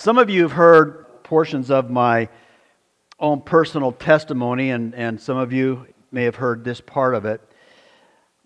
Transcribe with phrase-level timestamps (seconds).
[0.00, 2.30] Some of you have heard portions of my
[3.18, 7.42] own personal testimony, and, and some of you may have heard this part of it,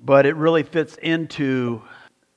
[0.01, 1.81] but it really fits into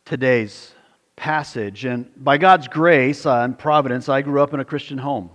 [0.05, 0.71] today's
[1.15, 1.83] passage.
[1.83, 5.31] And by God's grace and providence, I grew up in a Christian home.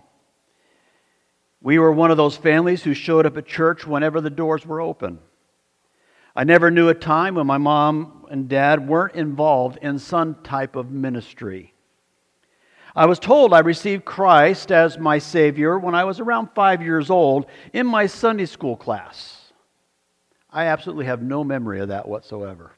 [1.60, 4.80] We were one of those families who showed up at church whenever the doors were
[4.80, 5.18] open.
[6.36, 10.76] I never knew a time when my mom and dad weren't involved in some type
[10.76, 11.71] of ministry.
[12.94, 17.08] I was told I received Christ as my Savior when I was around five years
[17.08, 19.52] old in my Sunday school class.
[20.50, 22.72] I absolutely have no memory of that whatsoever.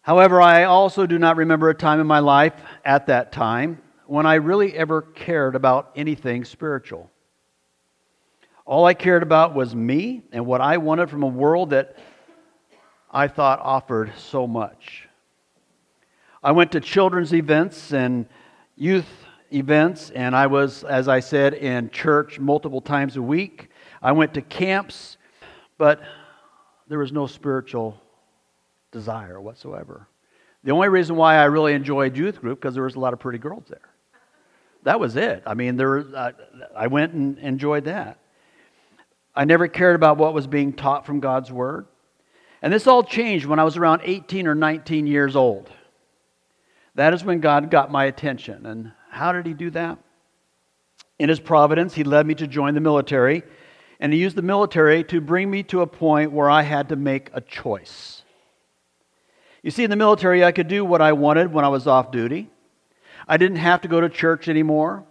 [0.00, 4.24] However, I also do not remember a time in my life at that time when
[4.24, 7.10] I really ever cared about anything spiritual.
[8.64, 11.98] All I cared about was me and what I wanted from a world that
[13.10, 15.08] I thought offered so much.
[16.42, 18.26] I went to children's events and
[18.78, 19.08] youth
[19.52, 23.70] events, and I was, as I said, in church multiple times a week.
[24.00, 25.16] I went to camps,
[25.78, 26.00] but
[26.86, 28.00] there was no spiritual
[28.92, 30.06] desire whatsoever.
[30.62, 33.18] The only reason why I really enjoyed youth group because there was a lot of
[33.18, 33.80] pretty girls there.
[34.84, 35.42] That was it.
[35.44, 36.32] I mean, there, uh,
[36.76, 38.18] I went and enjoyed that.
[39.34, 41.86] I never cared about what was being taught from God's Word.
[42.62, 45.70] And this all changed when I was around 18 or 19 years old.
[46.98, 48.66] That is when God got my attention.
[48.66, 49.98] And how did He do that?
[51.20, 53.44] In His providence, He led me to join the military,
[54.00, 56.96] and He used the military to bring me to a point where I had to
[56.96, 58.24] make a choice.
[59.62, 62.10] You see, in the military, I could do what I wanted when I was off
[62.10, 62.50] duty.
[63.28, 65.04] I didn't have to go to church anymore.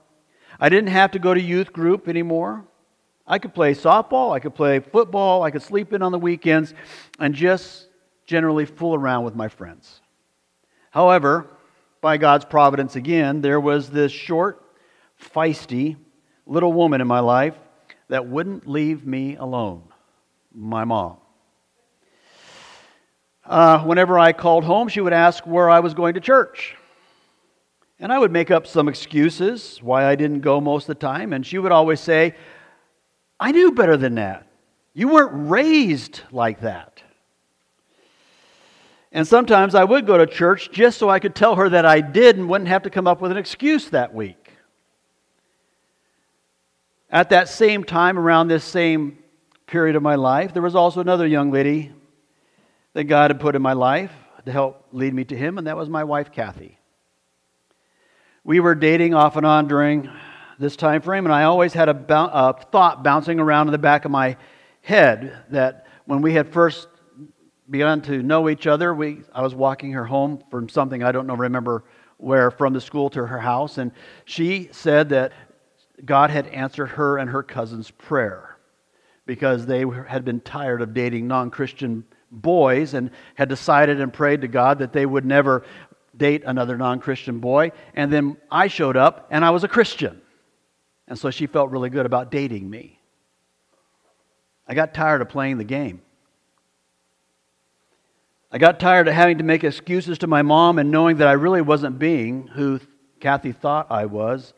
[0.59, 2.65] I didn't have to go to youth group anymore.
[3.25, 6.73] I could play softball, I could play football, I could sleep in on the weekends,
[7.17, 7.87] and just
[8.25, 10.01] generally fool around with my friends.
[10.91, 11.47] However,
[12.07, 14.63] by God's providence again, there was this short,
[15.21, 15.97] feisty
[16.45, 17.53] little woman in my life
[18.07, 19.83] that wouldn't leave me alone
[20.55, 21.17] my mom.
[23.43, 26.77] Uh, whenever I called home, she would ask where I was going to church.
[27.99, 31.33] And I would make up some excuses why I didn't go most of the time.
[31.33, 32.35] And she would always say,
[33.37, 34.47] I knew better than that.
[34.93, 37.03] You weren't raised like that.
[39.17, 42.01] And sometimes I would go to church just so I could tell her that I
[42.01, 44.51] did and wouldn't have to come up with an excuse that week.
[47.09, 49.17] At that same time, around this same
[49.65, 51.91] period of my life, there was also another young lady
[52.93, 54.11] that God had put in my life
[54.45, 56.77] to help lead me to Him, and that was my wife, Kathy.
[58.43, 60.11] We were dating off and on during
[60.59, 64.05] this time frame, and I always had a, a thought bouncing around in the back
[64.05, 64.37] of my
[64.81, 66.87] head that when we had first
[67.69, 71.27] begun to know each other, we, I was walking her home from something I don't
[71.27, 71.83] know, remember
[72.17, 73.91] where, from the school to her house, and
[74.25, 75.33] she said that
[76.03, 78.57] God had answered her and her cousin's prayer
[79.25, 84.41] because they had been tired of dating non Christian boys and had decided and prayed
[84.41, 85.63] to God that they would never
[86.15, 87.71] date another non Christian boy.
[87.95, 90.21] And then I showed up and I was a Christian.
[91.07, 92.99] And so she felt really good about dating me.
[94.67, 96.01] I got tired of playing the game.
[98.57, 101.33] I got tired of having to make excuses to my mom and knowing that I
[101.33, 102.79] really wasn't being who
[103.19, 104.55] Kathy thought I was.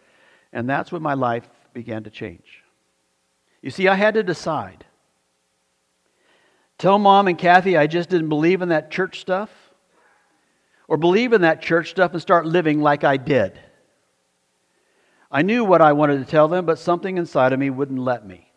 [0.53, 2.63] And that's when my life began to change.
[3.61, 4.85] You see, I had to decide
[6.77, 9.49] Tell mom and Kathy I just didn't believe in that church stuff,
[10.87, 13.59] or believe in that church stuff and start living like I did.
[15.29, 18.25] I knew what I wanted to tell them, but something inside of me wouldn't let
[18.25, 18.49] me.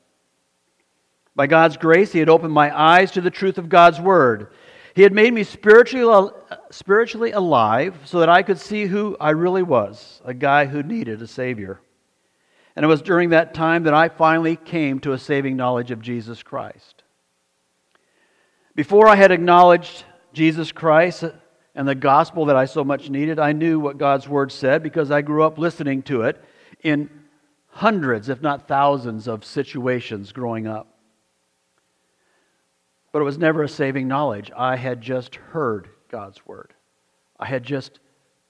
[1.34, 4.52] By God's grace, He had opened my eyes to the truth of God's Word.
[4.94, 6.30] He had made me spiritually,
[6.70, 11.22] spiritually alive so that I could see who I really was a guy who needed
[11.22, 11.80] a Savior.
[12.76, 16.00] And it was during that time that I finally came to a saving knowledge of
[16.00, 17.02] Jesus Christ.
[18.74, 21.24] Before I had acknowledged Jesus Christ
[21.74, 25.10] and the gospel that I so much needed, I knew what God's word said because
[25.10, 26.42] I grew up listening to it
[26.82, 27.10] in
[27.68, 30.91] hundreds, if not thousands, of situations growing up.
[33.12, 34.50] But it was never a saving knowledge.
[34.56, 36.74] I had just heard God's word,
[37.38, 38.00] I had just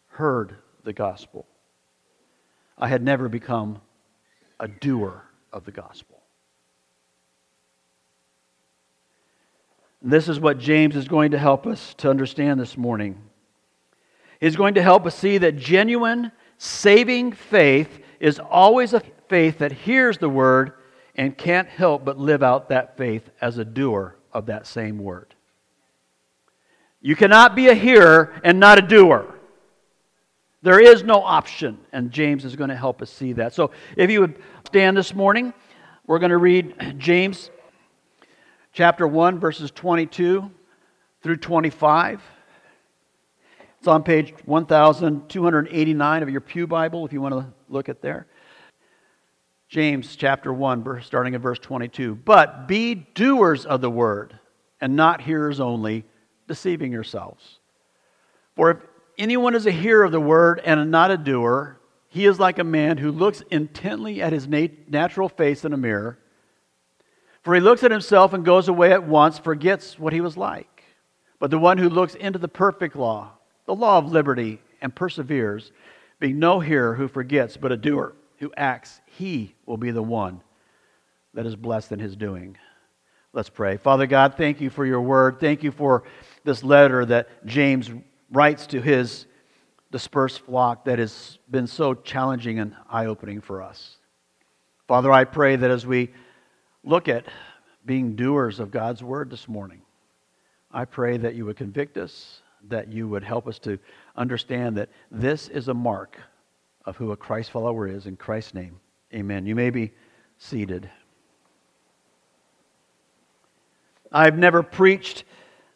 [0.06, 1.46] heard the gospel.
[2.78, 3.80] I had never become
[4.58, 5.22] a doer
[5.52, 6.18] of the gospel.
[10.00, 13.22] This is what James is going to help us to understand this morning.
[14.40, 19.70] He's going to help us see that genuine, saving faith is always a faith that
[19.70, 20.72] hears the word
[21.14, 25.34] and can't help but live out that faith as a doer of that same word.
[27.00, 29.34] You cannot be a hearer and not a doer.
[30.62, 33.52] There is no option, and James is going to help us see that.
[33.52, 35.52] So if you would stand this morning,
[36.06, 37.50] we're going to read James
[38.72, 40.48] chapter 1, verses 22
[41.22, 42.22] through 25.
[43.78, 48.26] It's on page 1289 of your Pew Bible if you want to look at there.
[49.72, 52.14] James chapter 1, starting at verse 22.
[52.14, 54.38] But be doers of the word,
[54.82, 56.04] and not hearers only,
[56.46, 57.58] deceiving yourselves.
[58.54, 58.76] For if
[59.16, 61.78] anyone is a hearer of the word and not a doer,
[62.10, 66.18] he is like a man who looks intently at his natural face in a mirror.
[67.42, 70.84] For he looks at himself and goes away at once, forgets what he was like.
[71.38, 73.30] But the one who looks into the perfect law,
[73.64, 75.72] the law of liberty, and perseveres,
[76.20, 80.40] being no hearer who forgets, but a doer who acts, he will be the one
[81.32, 82.58] that is blessed in his doing.
[83.32, 83.76] Let's pray.
[83.76, 85.38] Father God, thank you for your word.
[85.38, 86.02] Thank you for
[86.42, 87.88] this letter that James
[88.32, 89.26] writes to his
[89.92, 93.98] dispersed flock that has been so challenging and eye opening for us.
[94.88, 96.10] Father, I pray that as we
[96.82, 97.26] look at
[97.86, 99.82] being doers of God's word this morning,
[100.72, 103.78] I pray that you would convict us, that you would help us to
[104.16, 106.18] understand that this is a mark
[106.84, 108.06] of who a Christ follower is.
[108.06, 108.80] In Christ's name,
[109.14, 109.46] amen.
[109.46, 109.92] You may be
[110.38, 110.90] seated.
[114.10, 115.24] I've never preached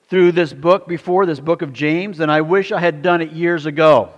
[0.09, 3.33] through this book before, this book of James, and I wish I had done it
[3.33, 4.13] years ago.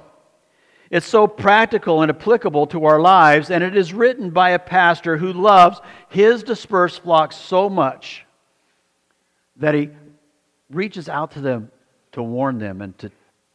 [0.90, 5.16] It's so practical and applicable to our lives, and it is written by a pastor
[5.16, 8.24] who loves his dispersed flock so much
[9.56, 9.90] that he
[10.70, 11.70] reaches out to them
[12.12, 13.10] to warn them and to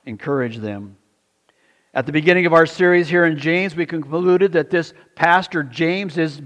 [0.05, 0.95] encourage them.
[1.95, 6.17] At the beginning of our series here in James, we concluded that this pastor, James,
[6.17, 6.41] is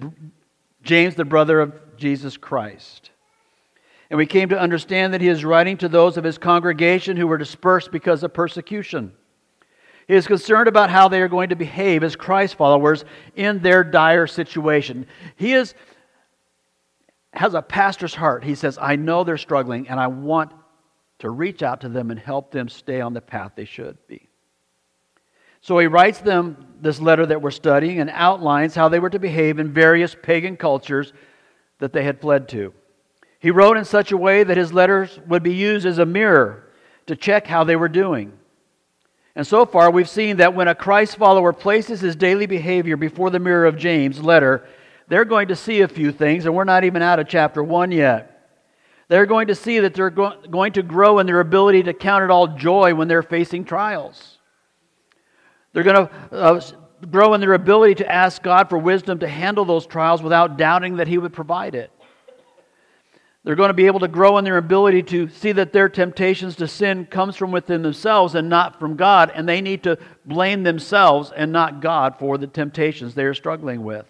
[0.84, 3.12] James, the brother of Jesus Christ.
[4.10, 7.28] And we came to understand that he is writing to those of his congregation who
[7.28, 9.14] were dispersed because of persecution.
[10.08, 13.06] He is concerned about how they are going to behave as Christ followers
[13.36, 15.08] in their dire situation.
[15.38, 15.76] He is,
[17.34, 18.44] has a pastor's heart.
[18.44, 20.52] He says, I know they're struggling, and I want
[21.20, 24.27] to reach out to them and help them stay on the path they should be.
[25.68, 29.20] So he writes them this letter that we're studying and outlines how they were to
[29.20, 31.12] behave in various pagan cultures
[31.80, 32.74] that they had fled to.
[33.40, 36.72] He wrote in such a way that his letters would be used as a mirror
[37.08, 38.32] to check how they were doing.
[39.36, 43.30] And so far, we've seen that when a Christ follower places his daily behavior before
[43.30, 44.66] the mirror of James' letter,
[45.10, 47.92] they're going to see a few things, and we're not even out of chapter 1
[47.92, 48.56] yet.
[49.10, 52.24] They're going to see that they're go- going to grow in their ability to count
[52.24, 54.37] it all joy when they're facing trials.
[55.78, 56.62] They're going to uh,
[57.12, 60.96] grow in their ability to ask God for wisdom to handle those trials without doubting
[60.96, 61.92] that He would provide it.
[63.44, 66.56] They're going to be able to grow in their ability to see that their temptations
[66.56, 70.64] to sin comes from within themselves and not from God, and they need to blame
[70.64, 74.08] themselves and not God for the temptations they are struggling with.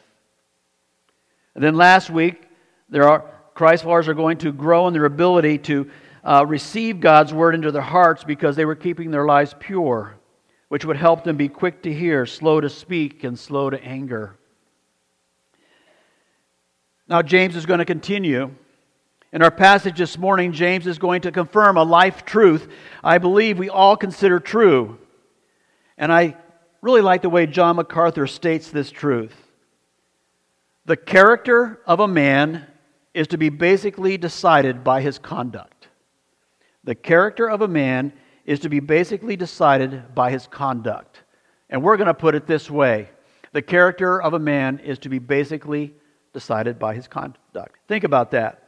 [1.54, 2.44] And then last week,
[2.88, 5.92] there are Christ followers are going to grow in their ability to
[6.24, 10.17] uh, receive God's word into their hearts because they were keeping their lives pure,
[10.70, 14.38] which would help them be quick to hear, slow to speak, and slow to anger.
[17.08, 18.52] Now, James is going to continue
[19.34, 22.70] in our passage this morning, James is going to confirm a life truth
[23.04, 24.98] I believe we all consider true.
[25.98, 26.38] And I
[26.82, 29.36] really like the way John MacArthur states this truth.
[30.86, 32.66] The character of a man
[33.14, 35.90] is to be basically decided by his conduct.
[36.84, 38.14] The character of a man
[38.48, 41.22] is to be basically decided by his conduct.
[41.70, 43.10] And we're going to put it this way
[43.52, 45.94] the character of a man is to be basically
[46.34, 47.78] decided by his conduct.
[47.88, 48.64] Think about that.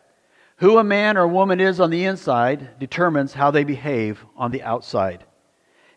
[0.58, 4.64] Who a man or woman is on the inside determines how they behave on the
[4.64, 5.24] outside.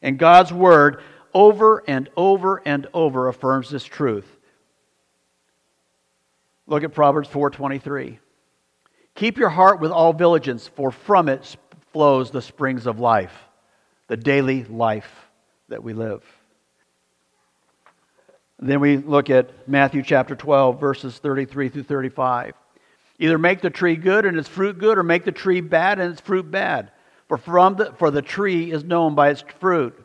[0.01, 1.03] And God's word
[1.35, 4.37] over and over and over affirms this truth.
[6.67, 8.19] Look at Proverbs 4:23.
[9.15, 11.57] Keep your heart with all diligence, for from it
[11.93, 13.49] flows the springs of life,
[14.13, 15.11] the daily life
[15.71, 16.23] that we live.
[18.59, 22.53] Then we look at Matthew chapter 12 verses 33 through 35.
[23.19, 26.13] Either make the tree good and its fruit good, or make the tree bad and
[26.13, 26.91] its fruit bad.
[27.27, 29.99] For, from the, for the tree is known by its fruit.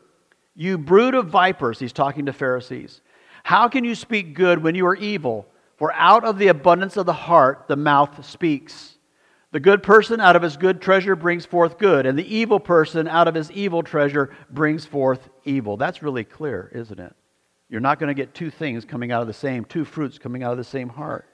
[0.55, 3.01] You brood of vipers, he's talking to Pharisees.
[3.43, 5.45] How can you speak good when you are evil?
[5.75, 8.97] For out of the abundance of the heart the mouth speaks.
[9.51, 13.08] The good person out of his good treasure brings forth good, and the evil person
[13.08, 15.77] out of his evil treasure brings forth evil.
[15.77, 17.16] That's really clear, isn't it?
[17.70, 20.44] You're not going to get two things coming out of the same, two fruits coming
[20.44, 21.25] out of the same heart.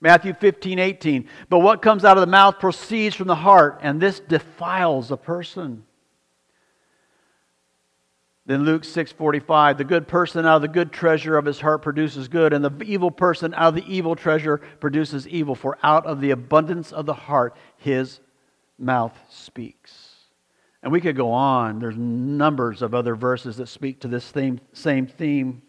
[0.00, 1.28] Matthew 15, 18.
[1.48, 5.16] But what comes out of the mouth proceeds from the heart, and this defiles a
[5.16, 5.84] person.
[8.48, 12.28] Then Luke 6:45, the good person out of the good treasure of his heart produces
[12.28, 16.22] good, and the evil person out of the evil treasure produces evil, for out of
[16.22, 18.20] the abundance of the heart his
[18.78, 20.14] mouth speaks.
[20.82, 21.78] And we could go on.
[21.78, 25.60] There's numbers of other verses that speak to this same, same theme.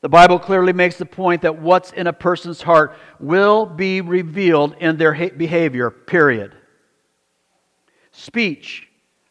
[0.00, 4.74] The Bible clearly makes the point that what's in a person's heart will be revealed
[4.80, 6.54] in their behavior, period.
[8.10, 8.87] Speech,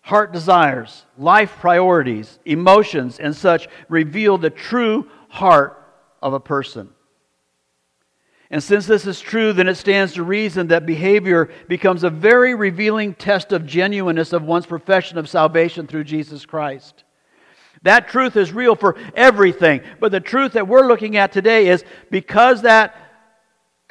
[0.08, 5.84] heart desires, life priorities, emotions, and such reveal the true heart
[6.22, 6.88] of a person.
[8.50, 12.56] And since this is true, then it stands to reason that behavior becomes a very
[12.56, 17.04] revealing test of genuineness of one's profession of salvation through Jesus Christ.
[17.82, 19.82] That truth is real for everything.
[20.00, 22.96] But the truth that we're looking at today is because that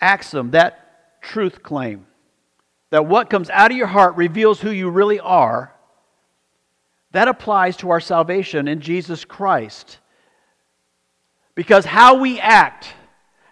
[0.00, 2.06] axiom, that truth claim,
[2.88, 5.75] that what comes out of your heart reveals who you really are,
[7.13, 9.99] that applies to our salvation in Jesus Christ.
[11.55, 12.89] Because how we act,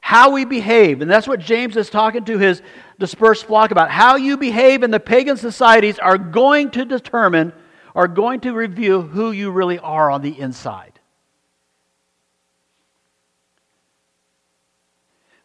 [0.00, 2.62] how we behave, and that's what James is talking to his
[2.98, 3.90] dispersed flock about.
[3.90, 7.52] How you behave in the pagan societies are going to determine,
[7.94, 11.00] are going to reveal who you really are on the inside.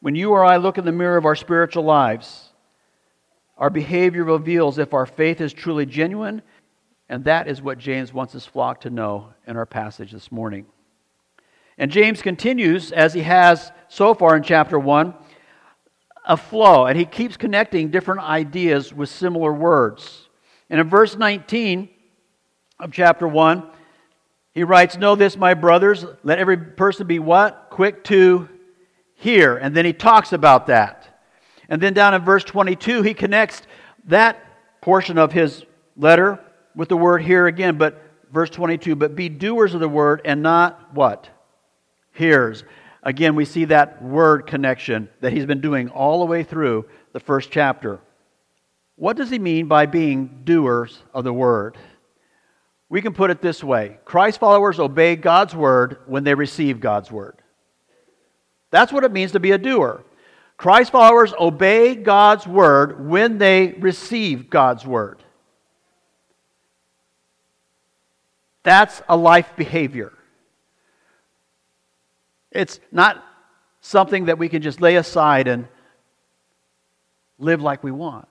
[0.02, 2.50] When you or I look in the mirror of our spiritual lives,
[3.58, 6.42] our behavior reveals if our faith is truly genuine
[7.10, 10.68] and that is what James wants his flock to know in our passage this morning.
[11.78, 15.16] And James continues, as he has so far in chapter 1,
[16.26, 20.30] a flow, and he keeps connecting different ideas with similar words.
[20.70, 21.90] And in verse 19
[22.80, 23.64] of chapter 1,
[24.54, 27.70] he writes, Know this, my brothers, let every person be what?
[27.72, 28.48] Quick to
[29.16, 29.58] hear.
[29.58, 31.22] And then he talks about that.
[31.70, 33.64] And then down in verse 22, he connects
[34.06, 34.44] that
[34.82, 35.64] portion of his
[35.96, 36.40] letter
[36.76, 40.42] with the word here again, but verse 22, but be doers of the word and
[40.42, 41.30] not what?
[42.14, 42.64] Hearers.
[43.04, 47.20] Again, we see that word connection that he's been doing all the way through the
[47.20, 48.00] first chapter.
[48.96, 51.78] What does he mean by being doers of the word?
[52.90, 57.12] We can put it this way Christ followers obey God's word when they receive God's
[57.12, 57.42] word.
[58.72, 60.04] That's what it means to be a doer.
[60.58, 65.24] Christ followers obey God's word when they receive God's word.
[68.64, 70.14] That's a life behavior.
[72.52, 73.24] It's not
[73.82, 75.68] something that we can just lay aside and
[77.38, 78.28] live like we want.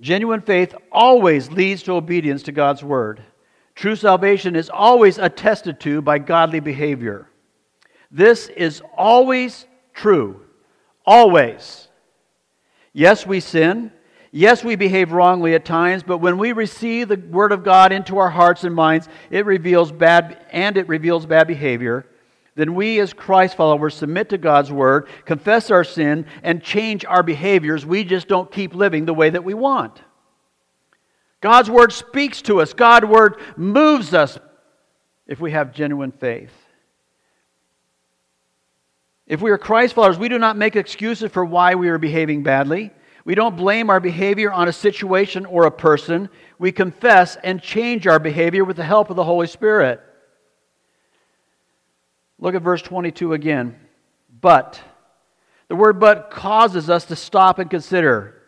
[0.00, 3.22] Genuine faith always leads to obedience to God's word.
[3.74, 7.28] True salvation is always attested to by godly behavior.
[8.10, 10.42] This is always true.
[11.04, 11.88] Always.
[12.92, 13.92] Yes, we sin.
[14.30, 18.18] Yes, we behave wrongly at times, but when we receive the Word of God into
[18.18, 22.06] our hearts and minds, it reveals bad and it reveals bad behavior.
[22.54, 27.22] Then we, as Christ followers, submit to God's Word, confess our sin, and change our
[27.22, 27.86] behaviors.
[27.86, 30.02] We just don't keep living the way that we want.
[31.40, 34.38] God's Word speaks to us, God's Word moves us
[35.26, 36.52] if we have genuine faith.
[39.26, 42.42] If we are Christ followers, we do not make excuses for why we are behaving
[42.42, 42.90] badly.
[43.28, 46.30] We don't blame our behavior on a situation or a person.
[46.58, 50.00] We confess and change our behavior with the help of the Holy Spirit.
[52.38, 53.76] Look at verse 22 again.
[54.40, 54.80] But.
[55.68, 58.40] The word but causes us to stop and consider.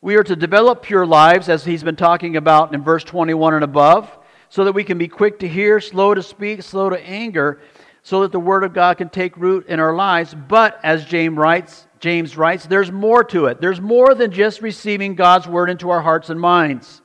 [0.00, 3.62] We are to develop pure lives, as he's been talking about in verse 21 and
[3.62, 7.60] above, so that we can be quick to hear, slow to speak, slow to anger,
[8.02, 10.34] so that the Word of God can take root in our lives.
[10.34, 13.60] But, as James writes, James writes, there's more to it.
[13.60, 17.02] There's more than just receiving God's word into our hearts and minds.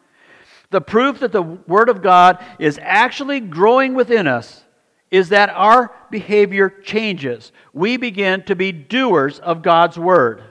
[0.70, 4.64] The proof that the word of God is actually growing within us
[5.12, 7.52] is that our behavior changes.
[7.74, 10.44] We begin to be doers of God's word.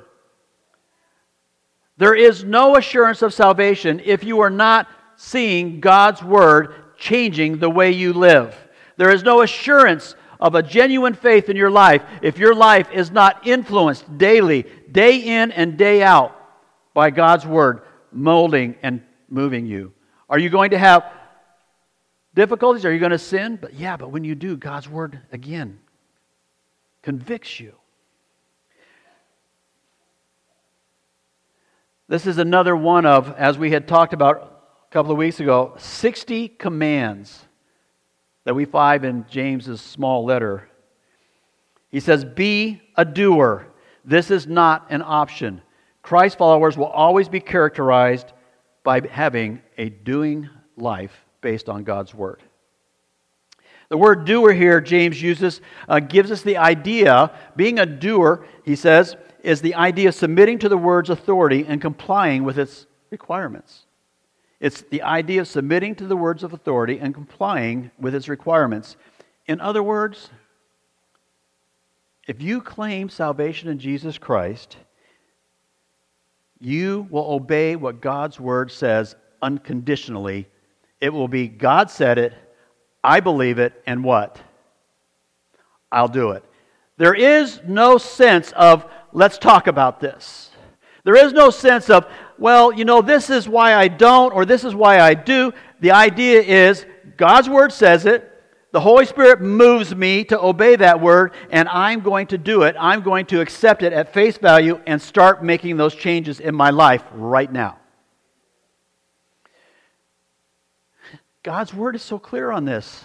[1.96, 7.70] There is no assurance of salvation if you are not seeing God's word changing the
[7.70, 8.56] way you live.
[8.96, 13.12] There is no assurance of a genuine faith in your life if your life is
[13.12, 16.36] not influenced daily, day in and day out,
[16.92, 19.92] by God's Word molding and moving you?
[20.28, 21.04] Are you going to have
[22.34, 22.84] difficulties?
[22.84, 23.56] Are you going to sin?
[23.56, 25.78] But yeah, but when you do, God's Word again
[27.02, 27.74] convicts you.
[32.08, 35.74] This is another one of, as we had talked about a couple of weeks ago,
[35.78, 37.46] 60 commands
[38.44, 40.68] that we find in James's small letter.
[41.90, 43.66] He says, Be a doer.
[44.04, 45.62] This is not an option.
[46.02, 48.32] Christ followers will always be characterized
[48.82, 52.42] by having a doing life based on God's word.
[53.88, 58.74] The word doer here, James uses, uh, gives us the idea, being a doer, he
[58.74, 63.84] says, is the idea of submitting to the word's authority and complying with its requirements.
[64.62, 68.96] It's the idea of submitting to the words of authority and complying with its requirements.
[69.48, 70.30] In other words,
[72.28, 74.76] if you claim salvation in Jesus Christ,
[76.60, 80.46] you will obey what God's word says unconditionally.
[81.00, 82.32] It will be God said it,
[83.02, 84.40] I believe it, and what?
[85.90, 86.44] I'll do it.
[86.98, 90.50] There is no sense of, let's talk about this.
[91.02, 92.06] There is no sense of,
[92.38, 95.52] well, you know, this is why I don't or this is why I do.
[95.80, 96.86] The idea is
[97.16, 98.28] God's word says it.
[98.72, 102.74] The Holy Spirit moves me to obey that word, and I'm going to do it.
[102.78, 106.70] I'm going to accept it at face value and start making those changes in my
[106.70, 107.78] life right now.
[111.42, 113.04] God's word is so clear on this.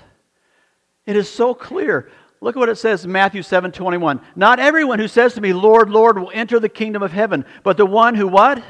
[1.06, 2.10] It is so clear.
[2.40, 4.22] Look at what it says in Matthew 7 21.
[4.36, 7.76] Not everyone who says to me, Lord, Lord, will enter the kingdom of heaven, but
[7.78, 8.64] the one who what?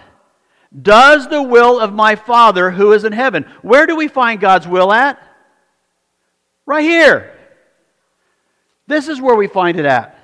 [0.82, 3.46] Does the will of my Father who is in heaven.
[3.62, 5.22] Where do we find God's will at?
[6.66, 7.34] Right here.
[8.88, 10.18] This is where we find it at.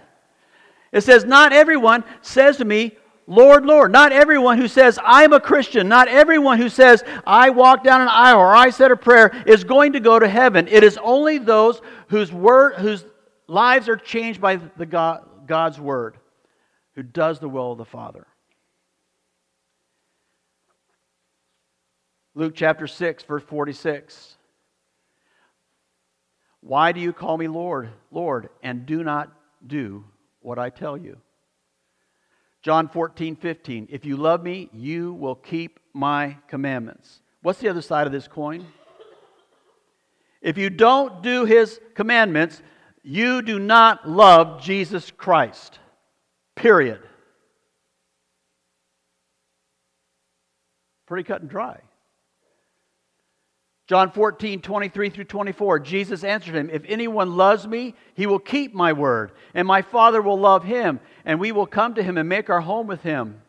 [0.92, 3.92] It says, Not everyone says to me, Lord, Lord.
[3.92, 8.10] Not everyone who says, I'm a Christian, not everyone who says, I walk down an
[8.10, 10.68] aisle or I said a prayer is going to go to heaven.
[10.68, 13.06] It is only those whose, word, whose
[13.48, 16.18] lives are changed by the God, God's word
[16.96, 18.28] who does the will of the Father.
[22.36, 24.38] Luke chapter 6, verse 46.
[26.62, 29.32] Why do you call me Lord, Lord, and do not
[29.66, 30.06] do
[30.40, 31.18] what I tell you?
[32.62, 33.88] John 14, 15.
[33.92, 37.20] If you love me, you will keep my commandments.
[37.42, 38.66] What's the other side of this coin?
[40.42, 42.62] If you don't do his commandments,
[43.04, 45.80] you do not love Jesus Christ.
[46.56, 47.02] Period.
[51.06, 51.82] Pretty cut and dry.
[53.94, 58.74] John 14, 23 through 24, Jesus answered him, If anyone loves me, he will keep
[58.74, 62.28] my word, and my Father will love him, and we will come to him and
[62.28, 63.40] make our home with him.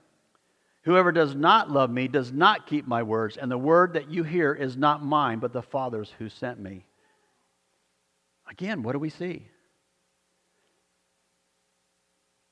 [0.82, 4.22] Whoever does not love me does not keep my words, and the word that you
[4.22, 6.84] hear is not mine, but the Father's who sent me.
[8.46, 9.48] Again, what do we see?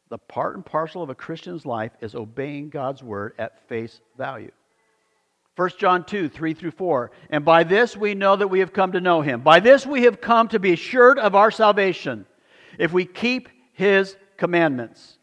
[0.09, 4.51] The part and parcel of a Christian's life is obeying God's word at face value.
[5.57, 7.11] 1 John 2, 3 through 4.
[7.31, 9.43] And by this we know that we have come to know him.
[9.43, 12.27] By this we have come to be assured of our salvation,
[12.79, 15.19] if we keep his commandments.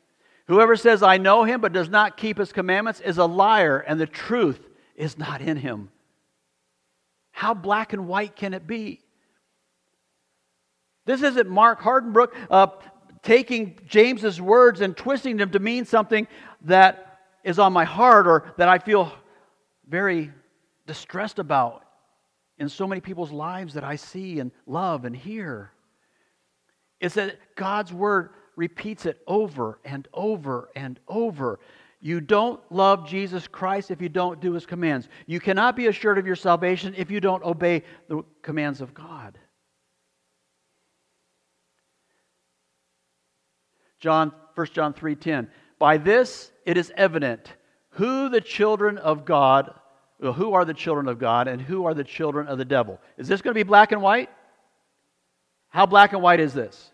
[0.48, 4.00] Whoever says, I know him, but does not keep his commandments, is a liar, and
[4.00, 4.60] the truth
[4.96, 5.90] is not in him.
[7.32, 9.02] How black and white can it be?
[11.06, 12.68] This isn't Mark Hardenbrook uh,
[13.24, 16.28] taking James's words and twisting them to mean something
[16.64, 19.12] that is on my heart or that I feel
[19.90, 20.32] very
[20.86, 21.84] distressed about
[22.58, 25.72] in so many people's lives that I see and love and hear.
[27.00, 31.60] is that God's word repeats it over and over and over.
[32.02, 35.08] You don't love Jesus Christ if you don't do his commands.
[35.26, 39.38] You cannot be assured of your salvation if you don't obey the commands of God.
[44.00, 47.54] John 1 John 3:10 By this it is evident
[47.92, 49.74] who the children of God,
[50.20, 53.00] who are the children of God and who are the children of the devil.
[53.18, 54.30] Is this going to be black and white?
[55.70, 56.92] How black and white is this?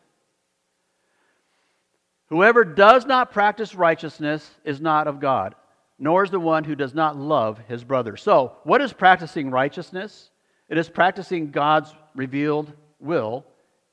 [2.27, 5.55] Whoever does not practice righteousness is not of God,
[5.99, 8.17] nor is the one who does not love his brother.
[8.17, 10.31] So, what is practicing righteousness?
[10.67, 13.45] It is practicing God's revealed will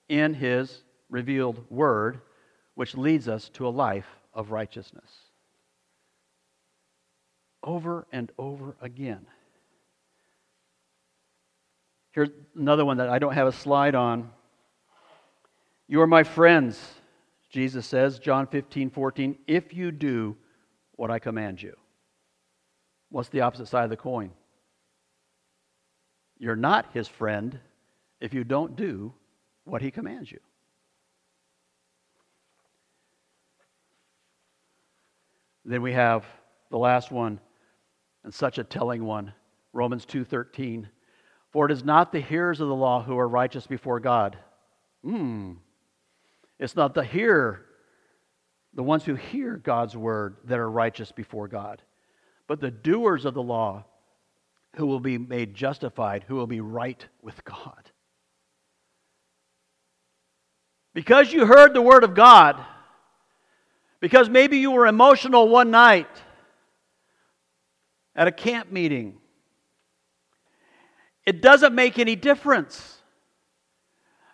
[0.09, 2.21] in his revealed word,
[2.75, 5.32] which leads us to a life of righteousness
[7.63, 9.27] over and over again.
[12.13, 14.31] Here's another one that I don't have a slide on.
[15.89, 16.81] You are my friends,
[17.51, 20.37] Jesus says, John 15, 14, if you do
[20.97, 21.75] what I command you.
[23.11, 24.31] What's the opposite side of the coin?
[26.39, 27.59] You're not his friend
[28.21, 29.13] if you don't do
[29.65, 30.41] what he commands you.
[35.65, 36.25] Then we have
[36.71, 37.39] the last one
[38.25, 39.33] and such a telling one.
[39.73, 40.89] Romans 2:13.
[41.51, 44.39] For it is not the hearers of the law who are righteous before God.
[45.03, 45.55] Hmm.
[46.59, 47.67] It's not the hearer,
[48.73, 51.83] the ones who hear God's word that are righteous before God,
[52.47, 53.85] but the doers of the law
[54.77, 57.91] who will be made justified, who will be right with God.
[60.95, 62.63] Because you heard the Word of God,
[64.01, 66.09] because maybe you were emotional one night
[68.15, 69.19] at a camp meeting,
[71.25, 72.99] it doesn't make any difference.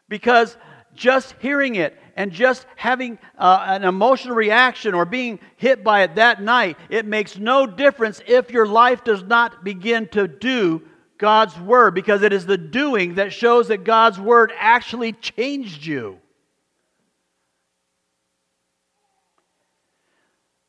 [0.09, 0.57] Because
[0.95, 6.14] just hearing it and just having uh, an emotional reaction or being hit by it
[6.17, 10.83] that night, it makes no difference if your life does not begin to do
[11.19, 16.19] God's Word, because it is the doing that shows that God's Word actually changed you.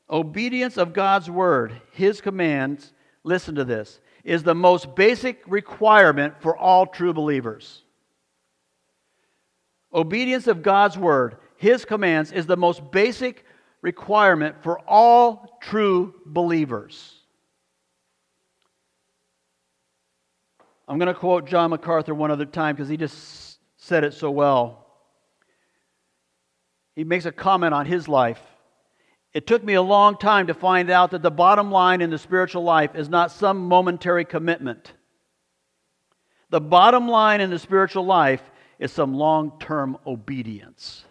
[0.10, 6.58] Obedience of God's Word, His commands, listen to this, is the most basic requirement for
[6.58, 7.84] all true believers.
[9.94, 13.46] Obedience of God's word, his commands, is the most basic
[13.82, 17.16] requirement for all true believers.
[20.88, 24.32] I'm going to quote John MacArthur one other time because he just said it so
[24.32, 24.88] well.
[26.96, 28.42] He makes a comment on his life.
[29.34, 32.18] It took me a long time to find out that the bottom line in the
[32.18, 34.94] spiritual life is not some momentary commitment.
[36.50, 38.42] The bottom line in the spiritual life
[38.80, 41.06] is some long term obedience.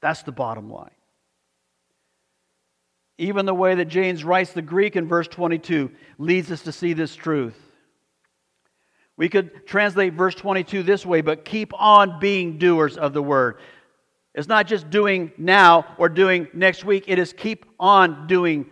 [0.00, 0.90] That's the bottom line.
[3.18, 6.94] Even the way that James writes the Greek in verse 22 leads us to see
[6.94, 7.54] this truth.
[9.16, 13.58] We could translate verse 22 this way, but keep on being doers of the word.
[14.34, 18.66] It's not just doing now or doing next week, it is keep on doing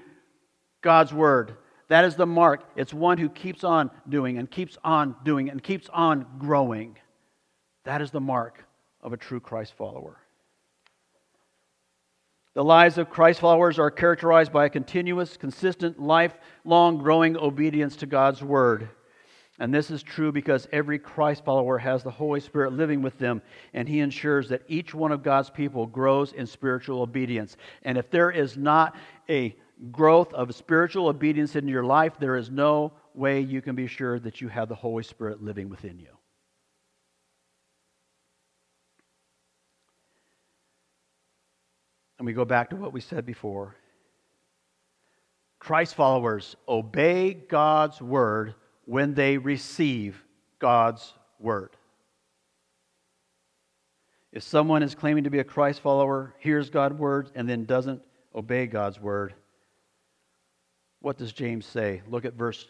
[0.82, 1.56] God's word.
[1.88, 2.64] That is the mark.
[2.76, 6.96] It's one who keeps on doing and keeps on doing and keeps on growing.
[7.84, 8.64] That is the mark
[9.00, 10.18] of a true Christ follower.
[12.54, 18.06] The lives of Christ followers are characterized by a continuous, consistent, lifelong growing obedience to
[18.06, 18.88] God's Word.
[19.60, 23.42] And this is true because every Christ follower has the Holy Spirit living with them,
[23.74, 27.56] and He ensures that each one of God's people grows in spiritual obedience.
[27.82, 28.96] And if there is not
[29.28, 29.56] a
[29.90, 34.20] growth of spiritual obedience in your life, there is no way you can be sure
[34.20, 36.16] that you have the Holy Spirit living within you.
[42.18, 43.76] And we go back to what we said before.
[45.58, 48.54] Christ followers obey God's word
[48.88, 50.24] when they receive
[50.58, 51.76] God's word.
[54.32, 58.00] If someone is claiming to be a Christ follower, hears God's word, and then doesn't
[58.34, 59.34] obey God's word,
[61.00, 62.00] what does James say?
[62.08, 62.66] Look at verse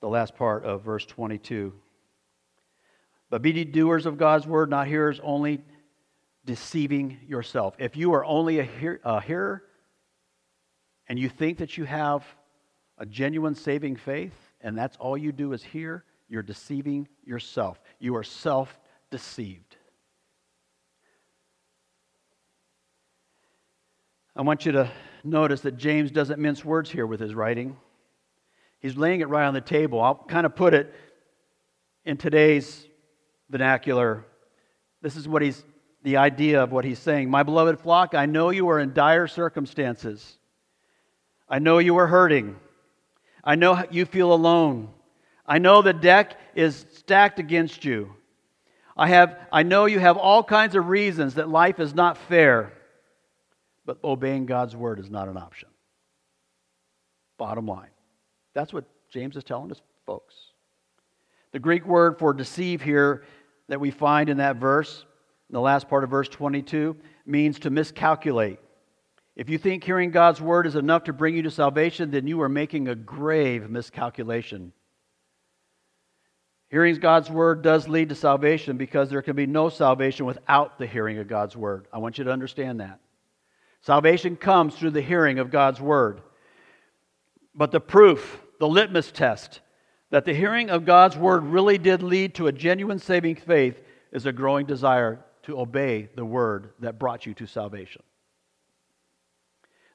[0.00, 1.72] the last part of verse 22.
[3.28, 5.64] But be ye doers of God's word, not hearers only,
[6.44, 7.74] deceiving yourself.
[7.80, 9.64] If you are only a, hear, a hearer
[11.08, 12.24] and you think that you have
[12.98, 17.80] a genuine saving faith and that's all you do is hear, you're deceiving yourself.
[18.00, 19.76] You are self deceived.
[24.34, 24.90] I want you to
[25.22, 27.76] notice that James doesn't mince words here with his writing.
[28.80, 30.00] He's laying it right on the table.
[30.00, 30.92] I'll kind of put it
[32.04, 32.86] in today's
[33.50, 34.24] vernacular.
[35.02, 35.62] This is what he's
[36.02, 37.30] the idea of what he's saying.
[37.30, 40.38] My beloved flock, I know you are in dire circumstances.
[41.48, 42.56] I know you are hurting.
[43.44, 44.88] I know you feel alone.
[45.46, 48.14] I know the deck is stacked against you.
[48.96, 52.72] I, have, I know you have all kinds of reasons that life is not fair,
[53.84, 55.68] but obeying God's word is not an option.
[57.36, 57.90] Bottom line.
[58.54, 60.34] That's what James is telling us, folks.
[61.52, 63.24] The Greek word for deceive here
[63.68, 65.04] that we find in that verse
[65.48, 68.58] in the last part of verse 22, means to miscalculate.
[69.36, 72.40] If you think hearing God's word is enough to bring you to salvation, then you
[72.42, 74.72] are making a grave miscalculation.
[76.70, 80.86] Hearing God's word does lead to salvation because there can be no salvation without the
[80.86, 81.86] hearing of God's word.
[81.92, 83.00] I want you to understand that.
[83.80, 86.20] Salvation comes through the hearing of God's word.
[87.54, 89.60] But the proof, the litmus test,
[90.10, 93.80] that the hearing of God's word really did lead to a genuine saving faith
[94.12, 98.02] is a growing desire to obey the word that brought you to salvation.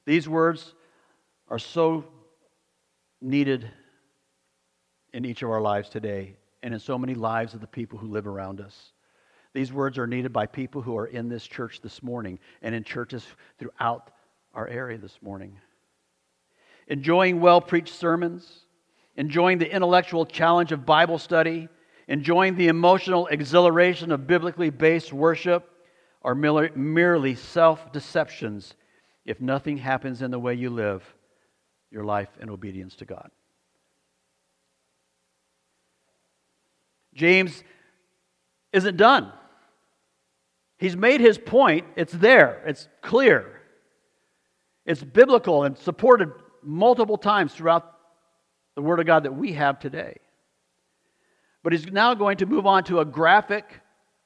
[0.06, 0.74] These words
[1.48, 2.04] are so
[3.20, 3.70] needed
[5.12, 8.08] in each of our lives today and in so many lives of the people who
[8.08, 8.92] live around us.
[9.52, 12.84] These words are needed by people who are in this church this morning and in
[12.84, 13.26] churches
[13.58, 14.10] throughout
[14.54, 15.56] our area this morning.
[16.86, 18.66] Enjoying well preached sermons,
[19.16, 21.68] enjoying the intellectual challenge of Bible study,
[22.08, 25.68] enjoying the emotional exhilaration of biblically based worship
[26.22, 28.74] are merely self deceptions
[29.30, 31.04] if nothing happens in the way you live
[31.88, 33.30] your life in obedience to God.
[37.14, 37.62] James
[38.72, 39.32] isn't done.
[40.78, 41.86] He's made his point.
[41.94, 43.60] It's there, it's clear.
[44.84, 47.94] It's biblical and supported multiple times throughout
[48.74, 50.16] the Word of God that we have today.
[51.62, 53.80] But he's now going to move on to a graphic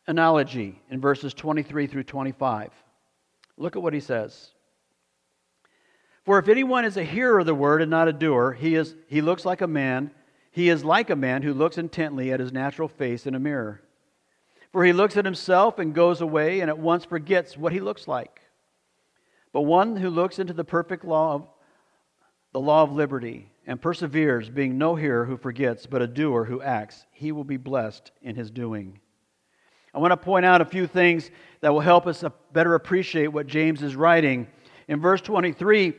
[0.06, 2.70] analogy in verses 23 through 25.
[3.58, 4.53] Look at what he says.
[6.24, 8.94] For if anyone is a hearer of the word and not a doer, he, is,
[9.08, 10.10] he looks like a man.
[10.50, 13.82] He is like a man who looks intently at his natural face in a mirror.
[14.72, 18.08] For he looks at himself and goes away and at once forgets what he looks
[18.08, 18.40] like.
[19.52, 21.48] But one who looks into the perfect law of
[22.52, 26.62] the law of liberty and perseveres, being no hearer who forgets, but a doer who
[26.62, 29.00] acts, he will be blessed in his doing.
[29.92, 33.46] I want to point out a few things that will help us better appreciate what
[33.46, 34.46] James is writing.
[34.88, 35.94] In verse 23,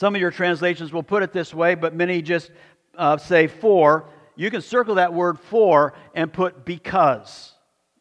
[0.00, 2.50] some of your translations will put it this way, but many just
[2.96, 4.08] uh, say for.
[4.34, 7.52] You can circle that word for and put because.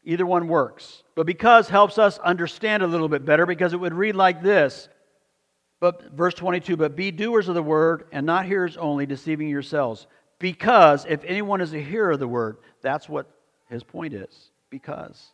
[0.06, 1.04] Either one works.
[1.16, 4.88] But because helps us understand a little bit better because it would read like this.
[5.82, 10.08] But verse 22, but be doers of the word and not hearers only, deceiving yourselves.
[10.40, 13.30] Because if anyone is a hearer of the word, that's what
[13.68, 14.52] his point is.
[14.70, 15.32] Because.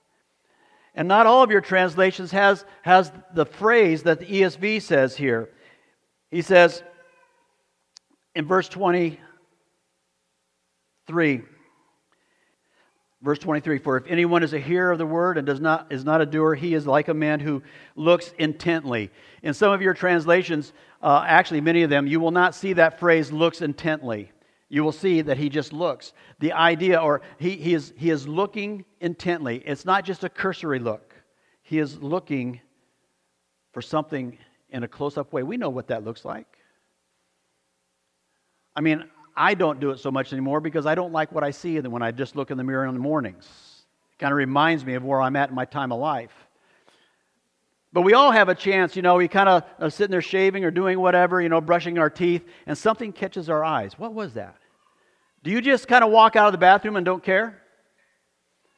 [0.96, 5.52] And not all of your translations has, has the phrase that the ESV says here.
[6.36, 6.84] He says
[8.36, 9.18] in verse 23,
[13.22, 16.04] verse 23 for if anyone is a hearer of the word and does not is
[16.04, 17.64] not a doer he is like a man who
[17.96, 19.12] looks intently.
[19.44, 23.00] In some of your translations uh, actually many of them you will not see that
[23.00, 24.30] phrase looks intently.
[24.68, 26.12] You will see that he just looks.
[26.40, 29.64] The idea or he, he is he is looking intently.
[29.66, 31.16] It's not just a cursory look.
[31.62, 32.60] He is looking
[33.72, 34.38] for something
[34.76, 35.42] in a close up way.
[35.42, 36.46] We know what that looks like.
[38.76, 41.52] I mean, I don't do it so much anymore because I don't like what I
[41.52, 43.46] see when I just look in the mirror in the mornings.
[44.12, 46.34] It kind of reminds me of where I'm at in my time of life.
[47.94, 50.66] But we all have a chance, you know, we kind of are sitting there shaving
[50.66, 53.98] or doing whatever, you know, brushing our teeth, and something catches our eyes.
[53.98, 54.58] What was that?
[55.42, 57.62] Do you just kind of walk out of the bathroom and don't care?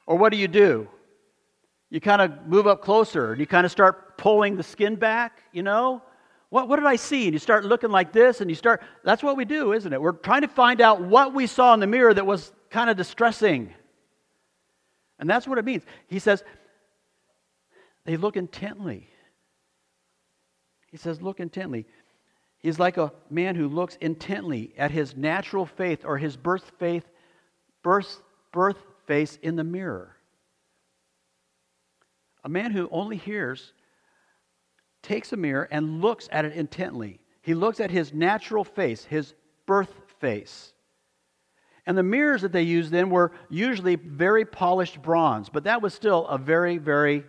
[0.05, 0.87] Or what do you do?
[1.89, 5.41] You kind of move up closer and you kind of start pulling the skin back,
[5.53, 6.01] you know?
[6.49, 7.25] What, what did I see?
[7.25, 10.01] And you start looking like this and you start, that's what we do, isn't it?
[10.01, 12.97] We're trying to find out what we saw in the mirror that was kind of
[12.97, 13.73] distressing.
[15.19, 15.83] And that's what it means.
[16.07, 16.43] He says,
[18.05, 19.09] they look intently.
[20.91, 21.85] He says, look intently.
[22.59, 27.05] He's like a man who looks intently at his natural faith or his birth faith,
[27.83, 28.21] birth,
[28.51, 30.16] birth face in the mirror.
[32.43, 33.73] A man who only hears
[35.01, 37.19] takes a mirror and looks at it intently.
[37.41, 39.33] He looks at his natural face, his
[39.65, 40.73] birth face.
[41.85, 45.93] And the mirrors that they used then were usually very polished bronze, but that was
[45.93, 47.23] still a very, very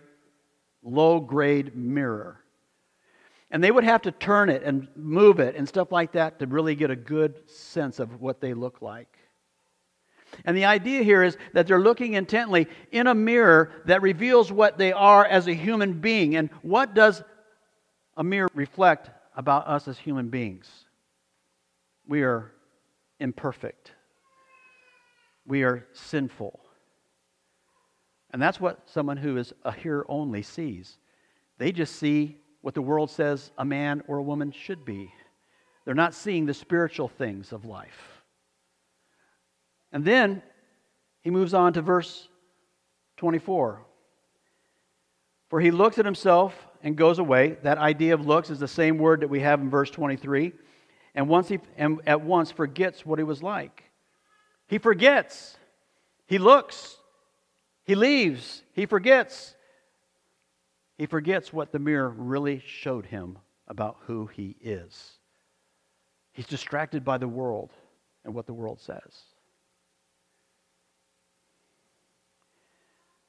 [0.83, 2.43] low grade mirror.
[3.51, 6.47] And they would have to turn it and move it and stuff like that to
[6.47, 9.18] really get a good sense of what they look like.
[10.45, 14.77] And the idea here is that they're looking intently in a mirror that reveals what
[14.77, 16.35] they are as a human being.
[16.35, 17.23] And what does
[18.17, 20.69] a mirror reflect about us as human beings?
[22.07, 22.51] We are
[23.19, 23.93] imperfect,
[25.45, 26.59] we are sinful.
[28.31, 30.99] And that's what someone who is a hearer only sees.
[31.57, 35.11] They just see what the world says a man or a woman should be.
[35.85, 38.18] They're not seeing the spiritual things of life.
[39.91, 40.41] And then
[41.21, 42.27] he moves on to verse
[43.17, 43.81] 24.
[45.49, 47.57] For he looks at himself and goes away.
[47.63, 50.53] That idea of looks is the same word that we have in verse 23.
[51.15, 53.83] And, once he, and at once forgets what he was like.
[54.67, 55.57] He forgets.
[56.27, 56.97] He looks.
[57.83, 58.63] He leaves.
[58.73, 59.55] He forgets.
[60.97, 65.17] He forgets what the mirror really showed him about who he is.
[66.31, 67.71] He's distracted by the world
[68.23, 69.23] and what the world says.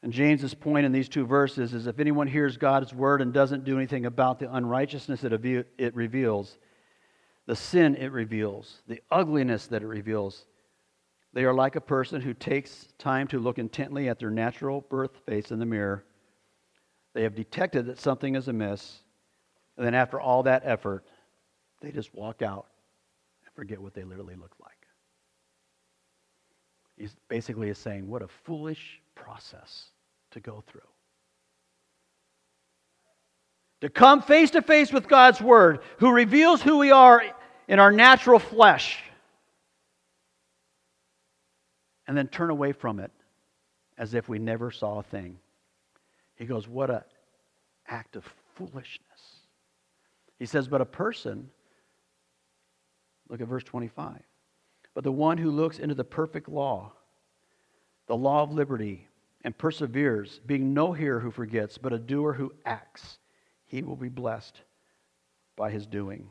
[0.02, 3.64] And James's point in these two verses is if anyone hears God's word and doesn't
[3.64, 6.56] do anything about the unrighteousness that it reveals,
[7.46, 10.46] the sin it reveals, the ugliness that it reveals,
[11.32, 15.20] they are like a person who takes time to look intently at their natural birth
[15.26, 16.04] face in the mirror.
[17.12, 19.00] They have detected that something is amiss,
[19.76, 21.04] and then after all that effort,
[21.82, 22.66] they just walk out
[23.44, 24.72] and forget what they literally look like.
[26.96, 29.86] He basically is saying, What a foolish process
[30.32, 30.80] to go through.
[33.80, 37.22] To come face to face with God's Word, who reveals who we are
[37.66, 39.02] in our natural flesh,
[42.06, 43.12] and then turn away from it
[43.96, 45.38] as if we never saw a thing.
[46.36, 47.02] He goes, What an
[47.86, 48.98] act of foolishness.
[50.38, 51.50] He says, But a person,
[53.28, 54.20] look at verse 25,
[54.94, 56.92] but the one who looks into the perfect law,
[58.08, 59.06] the law of liberty,
[59.42, 63.18] and perseveres, being no hearer who forgets, but a doer who acts,
[63.66, 64.60] he will be blessed
[65.56, 66.28] by his doing.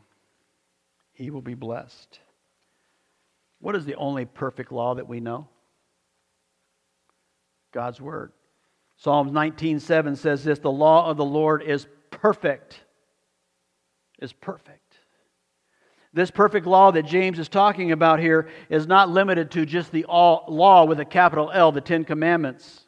[1.13, 2.19] He will be blessed.
[3.59, 5.47] What is the only perfect law that we know?
[7.71, 8.31] God's word.
[8.97, 12.81] Psalms 19:7 says this, the law of the Lord is perfect.
[14.19, 14.97] Is perfect.
[16.11, 20.05] This perfect law that James is talking about here is not limited to just the
[20.09, 22.85] law with a capital L, the 10 commandments.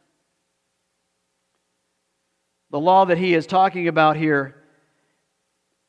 [2.71, 4.55] The law that he is talking about here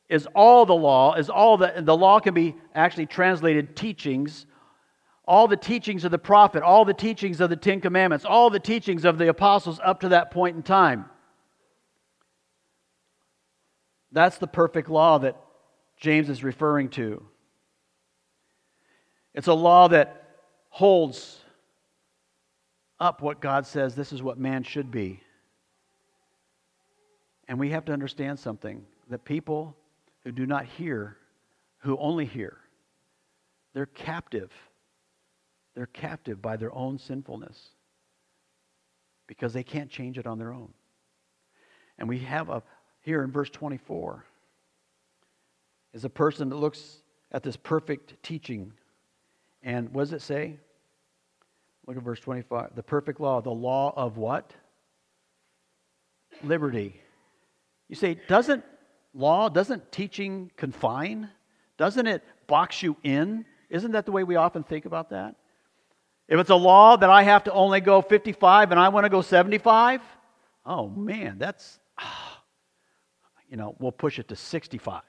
[0.09, 4.47] is all the law, is all the the law can be actually translated teachings
[5.25, 8.61] all the teachings of the prophet, all the teachings of the Ten Commandments, all the
[8.61, 11.07] teachings of the apostles up to that point in time.
[14.11, 15.37] That's the perfect law that
[15.97, 17.25] James is referring to.
[19.33, 20.29] It's a law that
[20.69, 21.39] holds
[23.01, 25.23] up what God says this is what man should be.
[27.49, 29.77] And we have to understand something that people
[30.25, 31.17] who do not hear,
[31.79, 32.59] who only hear,
[33.75, 34.51] they're captive
[35.75, 37.71] they're captive by their own sinfulness
[39.27, 40.73] because they can't change it on their own.
[41.99, 42.63] And we have a
[43.01, 44.25] here in verse 24
[45.93, 46.99] is a person that looks
[47.33, 48.73] at this perfect teaching.
[49.63, 50.59] And what does it say?
[51.87, 52.75] Look at verse 25.
[52.77, 54.53] The perfect law, the law of what?
[56.45, 57.02] Liberty.
[57.93, 58.65] You say, doesn't
[59.13, 61.29] law, doesn't teaching confine?
[61.77, 63.45] Doesn't it box you in?
[63.69, 65.35] Isn't that the way we often think about that?
[66.27, 69.11] If it's a law that I have to only go 55 and I want to
[69.11, 70.01] go 75,
[70.65, 72.43] oh man, that's, ah,
[73.51, 75.03] you know, we'll push it to 65.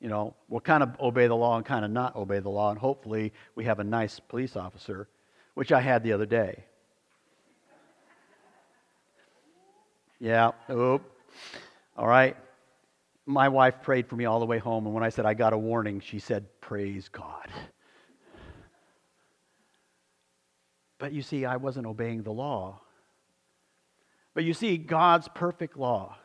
[0.00, 2.70] You know, we'll kind of obey the law and kind of not obey the law,
[2.70, 5.06] and hopefully we have a nice police officer,
[5.52, 6.64] which I had the other day.
[10.18, 10.52] Yeah.
[11.96, 12.36] All right.
[13.26, 15.52] My wife prayed for me all the way home, and when I said I got
[15.52, 17.50] a warning, she said, Praise God.
[20.98, 22.80] But you see, I wasn't obeying the law.
[24.34, 26.16] But you see, God's perfect law.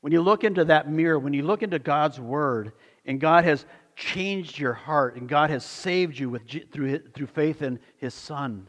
[0.00, 2.72] When you look into that mirror, when you look into God's word,
[3.04, 7.62] and God has changed your heart, and God has saved you with, through, through faith
[7.62, 8.68] in His Son,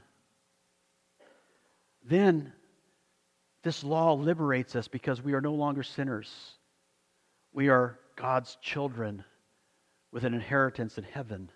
[2.03, 2.53] then
[3.63, 6.31] this law liberates us because we are no longer sinners.
[7.53, 9.23] We are God's children
[10.11, 11.51] with an inheritance in heaven.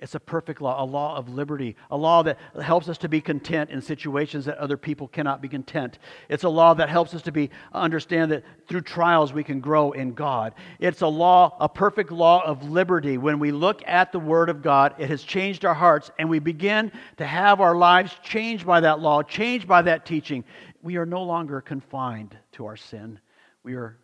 [0.00, 3.20] It's a perfect law, a law of liberty, a law that helps us to be
[3.20, 5.98] content in situations that other people cannot be content.
[6.28, 9.92] It's a law that helps us to be understand that through trials we can grow
[9.92, 10.54] in God.
[10.80, 13.18] It's a law, a perfect law of liberty.
[13.18, 16.40] When we look at the word of God, it has changed our hearts and we
[16.40, 20.44] begin to have our lives changed by that law, changed by that teaching.
[20.84, 23.18] We are no longer confined to our sin.
[23.62, 23.96] We are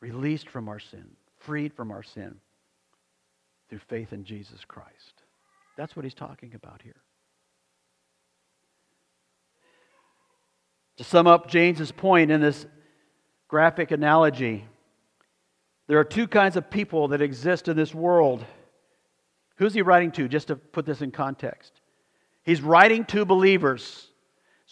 [0.00, 1.04] released from our sin,
[1.40, 2.36] freed from our sin
[3.68, 5.22] through faith in Jesus Christ.
[5.76, 6.96] That's what he's talking about here.
[10.96, 12.64] To sum up James's point in this
[13.46, 14.64] graphic analogy,
[15.86, 18.42] there are two kinds of people that exist in this world.
[19.56, 21.72] Who's he writing to, just to put this in context?
[22.42, 24.08] He's writing to believers.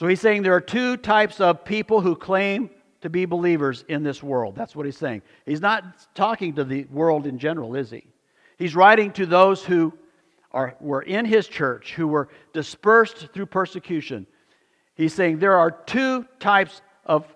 [0.00, 2.70] So he's saying there are two types of people who claim
[3.02, 4.56] to be believers in this world.
[4.56, 5.20] That's what he's saying.
[5.44, 5.84] He's not
[6.14, 8.04] talking to the world in general, is he?
[8.56, 9.92] He's writing to those who
[10.52, 14.26] are, were in his church, who were dispersed through persecution.
[14.94, 17.26] He's saying there are two types of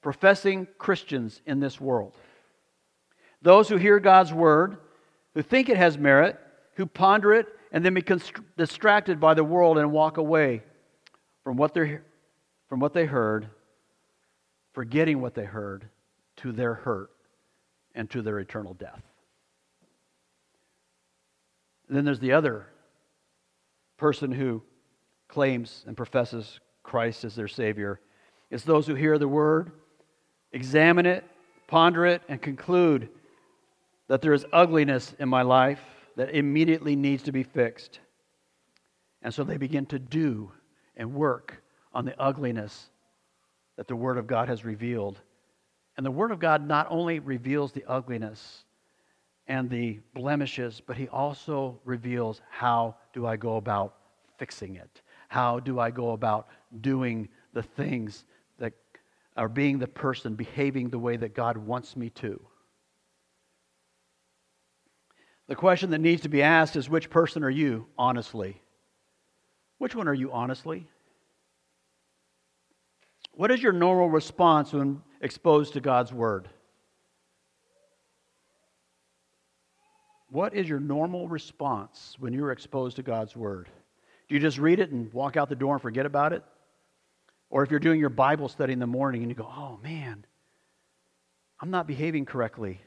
[0.00, 2.14] professing Christians in this world
[3.42, 4.78] those who hear God's word,
[5.34, 6.40] who think it has merit,
[6.76, 8.22] who ponder it, and then become
[8.56, 10.62] distracted by the world and walk away
[11.48, 11.98] from what, they
[12.68, 13.48] from what they heard,
[14.74, 15.88] forgetting what they heard,
[16.36, 17.08] to their hurt
[17.94, 19.00] and to their eternal death.
[21.88, 22.66] And then there's the other
[23.96, 24.62] person who
[25.26, 27.98] claims and professes Christ as their Savior.
[28.50, 29.72] It's those who hear the word,
[30.52, 31.24] examine it,
[31.66, 33.08] ponder it, and conclude
[34.08, 35.80] that there is ugliness in my life
[36.14, 38.00] that immediately needs to be fixed.
[39.22, 40.52] And so they begin to do
[40.98, 41.62] and work
[41.94, 42.90] on the ugliness
[43.76, 45.18] that the Word of God has revealed.
[45.96, 48.64] And the Word of God not only reveals the ugliness,
[49.48, 53.94] and the blemishes, but He also reveals how do I go about
[54.38, 55.00] fixing it?
[55.28, 56.48] How do I go about
[56.80, 58.24] doing the things
[58.58, 58.74] that
[59.36, 62.40] are being the person, behaving the way that God wants me to?
[65.48, 68.60] The question that needs to be asked is which person are you, honestly?
[69.78, 70.86] Which one are you, honestly?
[73.32, 76.48] What is your normal response when exposed to God's Word?
[80.30, 83.68] What is your normal response when you're exposed to God's Word?
[84.28, 86.42] Do you just read it and walk out the door and forget about it?
[87.48, 90.26] Or if you're doing your Bible study in the morning and you go, oh man,
[91.60, 92.80] I'm not behaving correctly.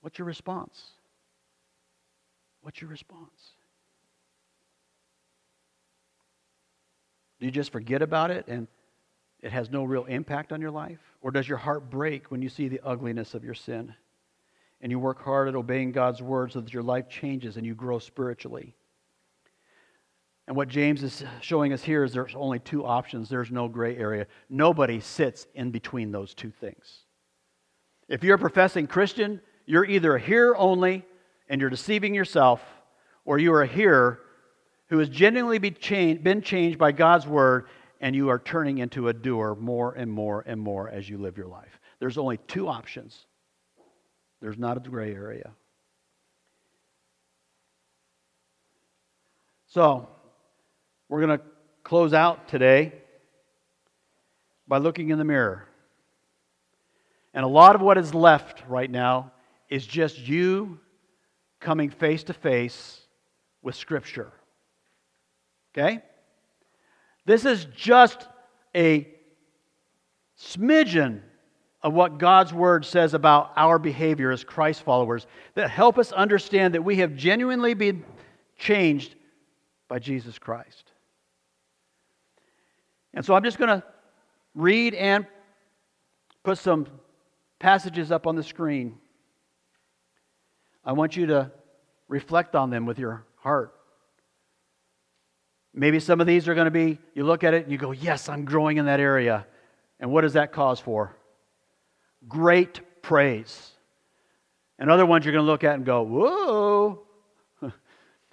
[0.00, 0.82] What's your response?
[2.62, 3.52] What's your response?
[7.40, 8.68] Do you just forget about it and
[9.40, 11.00] it has no real impact on your life?
[11.22, 13.94] Or does your heart break when you see the ugliness of your sin?
[14.82, 17.74] And you work hard at obeying God's word so that your life changes and you
[17.74, 18.76] grow spiritually.
[20.46, 23.28] And what James is showing us here is there's only two options.
[23.28, 24.26] There's no gray area.
[24.48, 27.04] Nobody sits in between those two things.
[28.08, 31.04] If you're a professing Christian, you're either a hearer only
[31.48, 32.62] and you're deceiving yourself,
[33.24, 34.20] or you are a hearer
[34.90, 37.66] who has genuinely been changed, been changed by God's word
[38.00, 41.38] and you are turning into a doer more and more and more as you live
[41.38, 41.80] your life.
[42.00, 43.26] There's only two options.
[44.40, 45.52] There's not a gray area.
[49.68, 50.08] So,
[51.08, 51.44] we're going to
[51.84, 52.92] close out today
[54.66, 55.66] by looking in the mirror.
[57.32, 59.30] And a lot of what is left right now
[59.68, 60.80] is just you
[61.60, 63.00] coming face to face
[63.62, 64.32] with Scripture.
[65.74, 66.00] Okay?
[67.26, 68.26] This is just
[68.74, 69.08] a
[70.38, 71.20] smidgen
[71.82, 76.74] of what God's word says about our behavior as Christ followers that help us understand
[76.74, 78.04] that we have genuinely been
[78.58, 79.14] changed
[79.88, 80.92] by Jesus Christ.
[83.14, 83.84] And so I'm just going to
[84.54, 85.26] read and
[86.42, 86.86] put some
[87.58, 88.98] passages up on the screen.
[90.84, 91.50] I want you to
[92.08, 93.74] reflect on them with your heart.
[95.72, 97.92] Maybe some of these are going to be, you look at it and you go,
[97.92, 99.46] Yes, I'm growing in that area.
[100.00, 101.14] And what does that cause for?
[102.28, 103.72] Great praise.
[104.78, 107.02] And other ones you're going to look at and go, Whoa,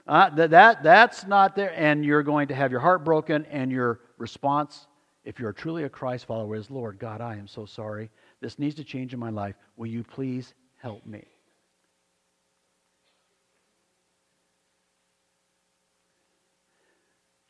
[0.07, 1.73] uh, that, that, that's not there.
[1.75, 4.87] And you're going to have your heart broken, and your response,
[5.23, 8.09] if you're truly a Christ follower, is, Lord God, I am so sorry.
[8.41, 9.55] This needs to change in my life.
[9.75, 11.25] Will you please help me?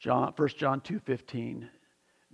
[0.08, 1.68] John, 1 John 2:15.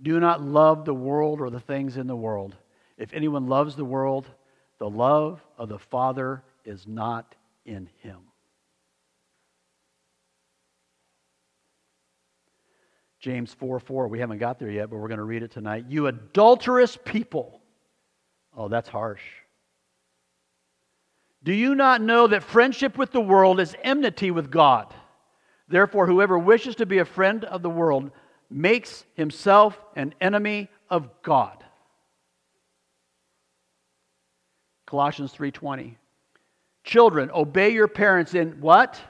[0.00, 2.54] Do not love the world or the things in the world.
[2.96, 4.30] If anyone loves the world,
[4.78, 8.20] the love of the Father is not in him.
[13.18, 15.86] James 4 4, we haven't got there yet, but we're going to read it tonight.
[15.88, 17.60] You adulterous people.
[18.56, 19.24] Oh, that's harsh.
[21.42, 24.94] Do you not know that friendship with the world is enmity with God?
[25.74, 28.12] Therefore, whoever wishes to be a friend of the world
[28.48, 31.64] makes himself an enemy of God.
[34.86, 35.98] Colossians 3:20.
[36.84, 39.02] Children, obey your parents in what?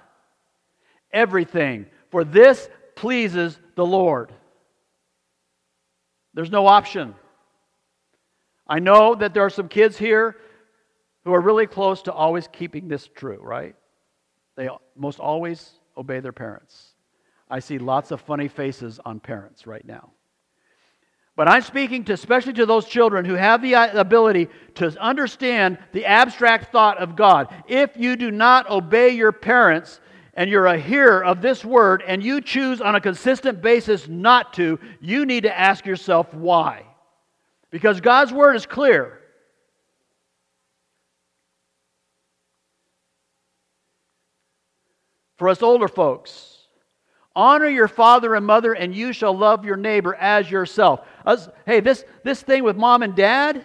[1.12, 4.32] Everything, for this pleases the Lord.
[6.32, 7.14] There's no option.
[8.66, 10.40] I know that there are some kids here
[11.24, 13.76] who are really close to always keeping this true, right?
[14.56, 16.94] They most always obey their parents.
[17.50, 20.10] I see lots of funny faces on parents right now.
[21.36, 25.78] But I'm speaking to especially to those children who have the uh, ability to understand
[25.92, 27.52] the abstract thought of God.
[27.66, 30.00] If you do not obey your parents
[30.34, 34.52] and you're a hearer of this word and you choose on a consistent basis not
[34.54, 36.84] to, you need to ask yourself why.
[37.70, 39.20] Because God's word is clear.
[45.36, 46.58] For us older folks,
[47.34, 51.00] honor your father and mother, and you shall love your neighbor as yourself.
[51.66, 53.64] Hey, this, this thing with mom and dad,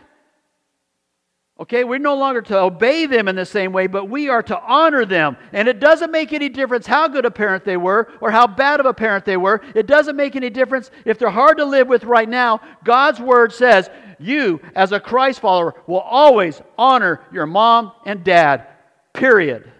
[1.60, 4.60] okay, we're no longer to obey them in the same way, but we are to
[4.60, 5.38] honor them.
[5.54, 8.80] And it doesn't make any difference how good a parent they were or how bad
[8.80, 9.62] of a parent they were.
[9.76, 12.62] It doesn't make any difference if they're hard to live with right now.
[12.84, 18.68] God's word says, you, as a Christ follower, will always honor your mom and dad,
[19.14, 19.72] period.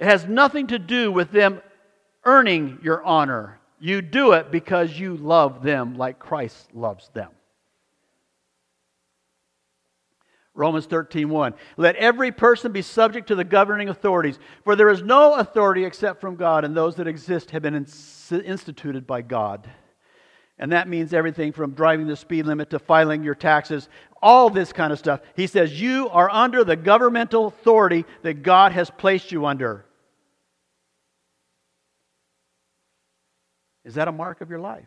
[0.00, 1.60] It has nothing to do with them
[2.24, 3.60] earning your honor.
[3.78, 7.28] You do it because you love them like Christ loves them.
[10.54, 11.54] Romans 13, 1.
[11.76, 16.20] Let every person be subject to the governing authorities, for there is no authority except
[16.20, 17.86] from God, and those that exist have been
[18.44, 19.70] instituted by God.
[20.58, 23.88] And that means everything from driving the speed limit to filing your taxes,
[24.22, 25.20] all this kind of stuff.
[25.36, 29.86] He says, You are under the governmental authority that God has placed you under.
[33.90, 34.86] Is that a mark of your life?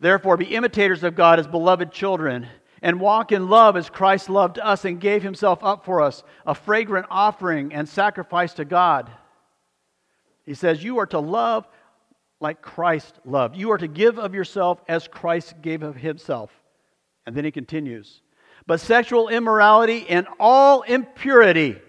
[0.00, 2.46] Therefore, be imitators of God as beloved children,
[2.80, 6.54] and walk in love as Christ loved us and gave himself up for us, a
[6.54, 9.10] fragrant offering and sacrifice to God.
[10.46, 11.68] He says, You are to love
[12.40, 13.58] like Christ loved.
[13.58, 16.50] You are to give of yourself as Christ gave of himself.
[17.26, 18.22] And then he continues,
[18.66, 21.82] But sexual immorality and all impurity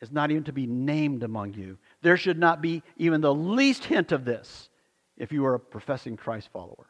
[0.00, 1.78] is not even to be named among you.
[2.02, 4.68] There should not be even the least hint of this
[5.16, 6.86] if you are a professing Christ follower.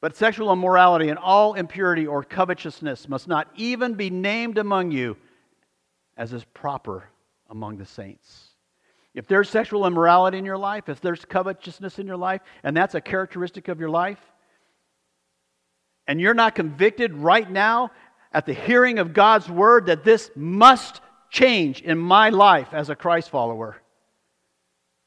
[0.00, 5.16] But sexual immorality and all impurity or covetousness must not even be named among you
[6.16, 7.10] as is proper
[7.50, 8.50] among the saints.
[9.14, 12.94] If there's sexual immorality in your life, if there's covetousness in your life, and that's
[12.94, 14.20] a characteristic of your life,
[16.06, 17.90] and you're not convicted right now
[18.36, 22.94] at the hearing of God's word that this must change in my life as a
[22.94, 23.80] Christ follower,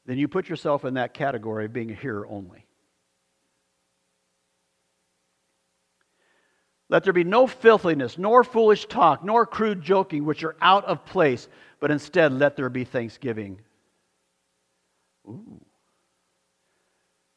[0.04, 2.66] then you put yourself in that category of being a hearer only.
[6.88, 11.06] Let there be no filthiness, nor foolish talk, nor crude joking, which are out of
[11.06, 11.46] place,
[11.78, 13.60] but instead let there be thanksgiving.
[15.28, 15.64] Ooh.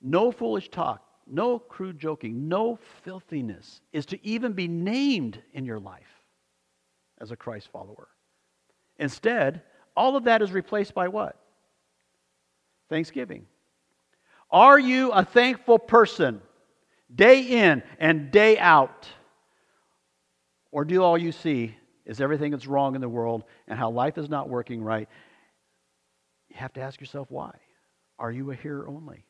[0.01, 5.79] No foolish talk, no crude joking, no filthiness is to even be named in your
[5.79, 6.25] life
[7.19, 8.07] as a Christ follower.
[8.97, 9.61] Instead,
[9.95, 11.37] all of that is replaced by what?
[12.89, 13.45] Thanksgiving.
[14.51, 16.41] Are you a thankful person
[17.13, 19.07] day in and day out?
[20.71, 24.17] Or do all you see is everything that's wrong in the world and how life
[24.17, 25.07] is not working right?
[26.49, 27.51] You have to ask yourself why.
[28.19, 29.25] Are you a hearer only?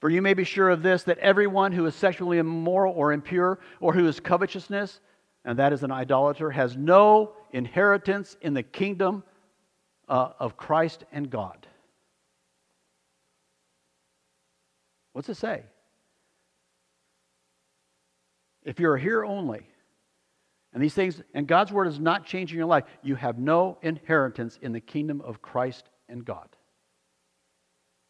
[0.00, 3.58] For you may be sure of this that everyone who is sexually immoral or impure,
[3.80, 5.00] or who is covetousness,
[5.44, 9.24] and that is an idolater, has no inheritance in the kingdom
[10.08, 11.66] uh, of Christ and God.
[15.12, 15.62] What's it say?
[18.64, 19.66] If you're here only,
[20.72, 24.58] and these things, and God's word is not changing your life, you have no inheritance
[24.62, 26.48] in the kingdom of Christ and God.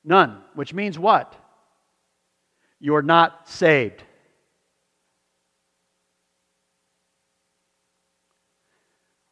[0.05, 1.35] None, which means what?
[2.81, 4.03] You're not saved.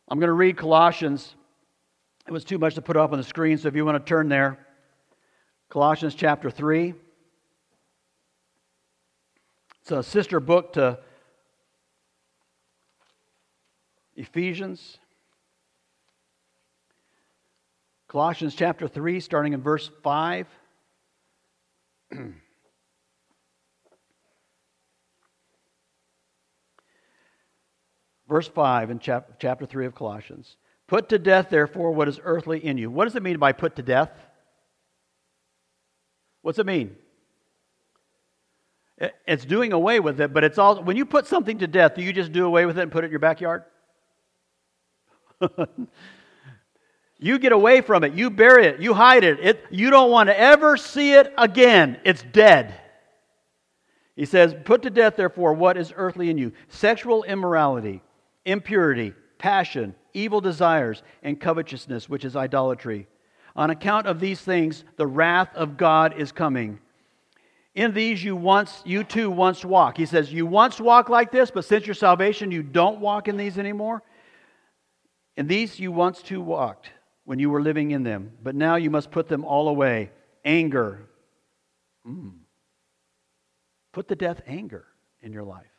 [0.09, 1.34] I'm going to read Colossians.
[2.26, 4.09] It was too much to put up on the screen, so if you want to
[4.09, 4.66] turn there,
[5.68, 6.94] Colossians chapter 3.
[9.82, 10.99] It's a sister book to
[14.16, 14.99] Ephesians.
[18.09, 20.47] Colossians chapter 3, starting in verse 5.
[28.28, 30.56] verse 5 in chap- chapter 3 of Colossians.
[30.86, 32.90] Put to death, therefore, what is earthly in you.
[32.90, 34.10] What does it mean by put to death?
[36.42, 36.96] What's it mean?
[39.26, 42.02] It's doing away with it, but it's all when you put something to death, do
[42.02, 43.64] you just do away with it and put it in your backyard?
[47.18, 49.38] you get away from it, you bury it, you hide it.
[49.40, 49.64] it.
[49.70, 52.00] You don't want to ever see it again.
[52.04, 52.74] It's dead.
[54.14, 58.02] He says, Put to death, therefore, what is earthly in you sexual immorality,
[58.47, 63.07] impurity, passion, evil desires, and covetousness, which is idolatry.
[63.55, 66.78] On account of these things, the wrath of God is coming.
[67.74, 69.99] In these you once you too once walk.
[69.99, 73.36] He says, You once walk like this, but since your salvation, you don't walk in
[73.36, 74.03] these anymore.
[75.36, 76.90] In these you once too walked
[77.24, 80.11] when you were living in them, but now you must put them all away.
[80.44, 81.07] Anger.
[82.07, 82.32] Mm.
[83.92, 84.86] Put to death anger
[85.20, 85.75] in your life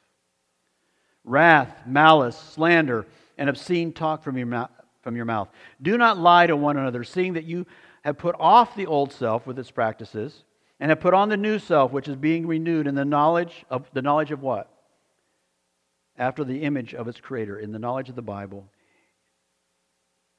[1.27, 3.05] wrath, malice, slander,
[3.37, 4.71] and obscene talk from your, mouth,
[5.01, 5.49] from your mouth.
[5.81, 7.67] Do not lie to one another, seeing that you
[8.01, 10.43] have put off the old self with its practices,
[10.79, 13.89] and have put on the new self, which is being renewed in the knowledge of
[13.93, 14.71] the knowledge of what?
[16.17, 18.65] After the image of its creator, in the knowledge of the Bible.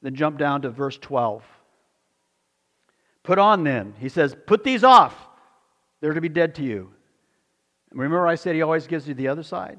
[0.01, 1.45] Then jump down to verse 12.
[3.22, 5.14] Put on then, he says, put these off.
[6.01, 6.93] They're to be dead to you.
[7.93, 9.78] Remember, I said he always gives you the other side?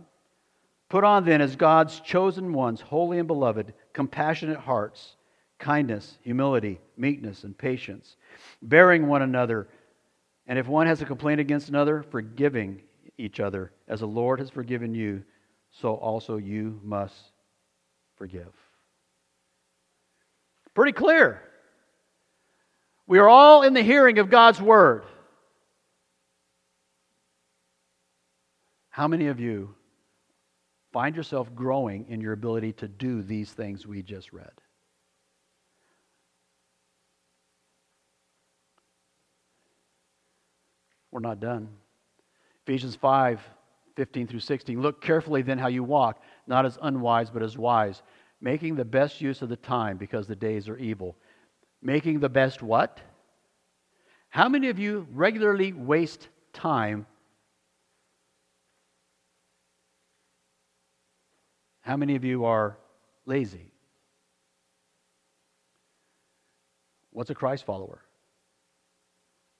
[0.89, 5.15] Put on then as God's chosen ones, holy and beloved, compassionate hearts,
[5.59, 8.17] kindness, humility, meekness, and patience,
[8.63, 9.67] bearing one another,
[10.47, 12.81] and if one has a complaint against another, forgiving
[13.19, 15.23] each other, as the Lord has forgiven you,
[15.69, 17.15] so also you must
[18.17, 18.51] forgive.
[20.73, 21.41] Pretty clear.
[23.05, 25.03] We are all in the hearing of God's word.
[28.89, 29.75] How many of you
[30.91, 34.51] find yourself growing in your ability to do these things we just read?
[41.11, 41.69] We're not done.
[42.65, 43.41] Ephesians 5
[43.95, 44.81] 15 through 16.
[44.81, 48.01] Look carefully then how you walk, not as unwise, but as wise,
[48.39, 51.17] making the best use of the time because the days are evil.
[51.81, 53.01] Making the best what?
[54.29, 57.07] How many of you regularly waste time?
[61.89, 62.77] How many of you are
[63.25, 63.71] lazy?
[67.09, 68.03] What's a Christ follower?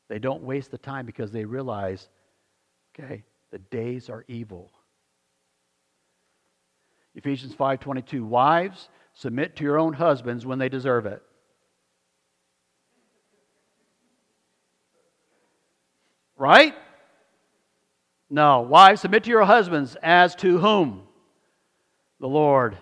[0.09, 2.07] They don't waste the time because they realize,
[2.93, 4.71] okay, the days are evil.
[7.15, 11.23] Ephesians 5:22 Wives, submit to your own husbands when they deserve it.
[16.37, 16.75] Right?
[18.29, 21.08] No, wives, submit to your husbands as to whom?
[22.19, 22.77] The Lord.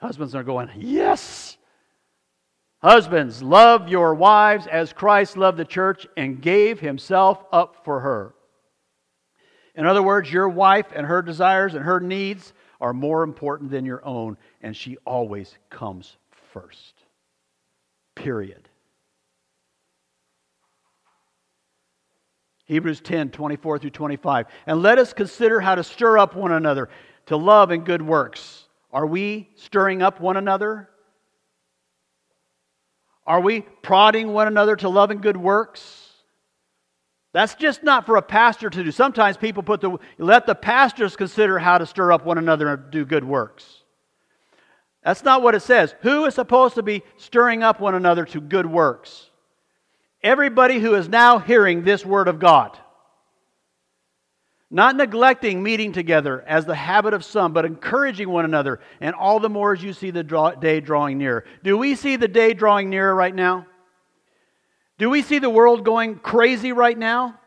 [0.00, 1.58] Husbands are going, "Yes."
[2.80, 8.34] Husbands, love your wives as Christ loved the church and gave himself up for her.
[9.74, 13.84] In other words, your wife and her desires and her needs are more important than
[13.84, 16.16] your own, and she always comes
[16.52, 16.94] first.
[18.14, 18.68] Period.
[22.66, 24.46] Hebrews 10 24 through 25.
[24.66, 26.88] And let us consider how to stir up one another
[27.26, 28.67] to love and good works.
[28.92, 30.88] Are we stirring up one another?
[33.26, 36.08] Are we prodding one another to love and good works?
[37.34, 38.90] That's just not for a pastor to do.
[38.90, 42.90] Sometimes people put the let the pastors consider how to stir up one another and
[42.90, 43.82] do good works.
[45.04, 45.94] That's not what it says.
[46.00, 49.30] Who is supposed to be stirring up one another to good works?
[50.22, 52.78] Everybody who is now hearing this word of God.
[54.70, 59.40] Not neglecting meeting together as the habit of some, but encouraging one another, and all
[59.40, 61.46] the more as you see the draw, day drawing near.
[61.64, 63.66] Do we see the day drawing nearer right now?
[64.98, 67.38] Do we see the world going crazy right now?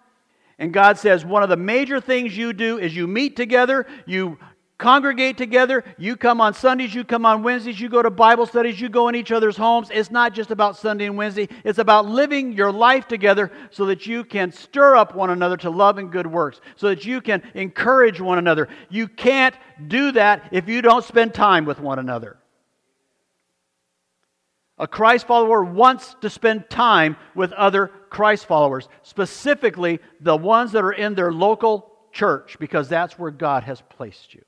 [0.57, 4.39] And God says one of the major things you do is you meet together, you
[4.81, 8.81] congregate together, you come on Sundays, you come on Wednesdays, you go to Bible studies,
[8.81, 9.89] you go in each other's homes.
[9.93, 14.07] It's not just about Sunday and Wednesday, it's about living your life together so that
[14.07, 17.43] you can stir up one another to love and good works, so that you can
[17.53, 18.67] encourage one another.
[18.89, 19.55] You can't
[19.87, 22.39] do that if you don't spend time with one another.
[24.79, 30.83] A Christ follower wants to spend time with other Christ followers, specifically the ones that
[30.83, 34.41] are in their local church, because that's where God has placed you.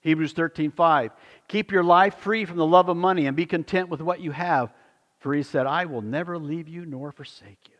[0.00, 1.10] Hebrews 13, 5.
[1.48, 4.30] Keep your life free from the love of money and be content with what you
[4.30, 4.72] have.
[5.18, 7.74] For he said, I will never leave you nor forsake you.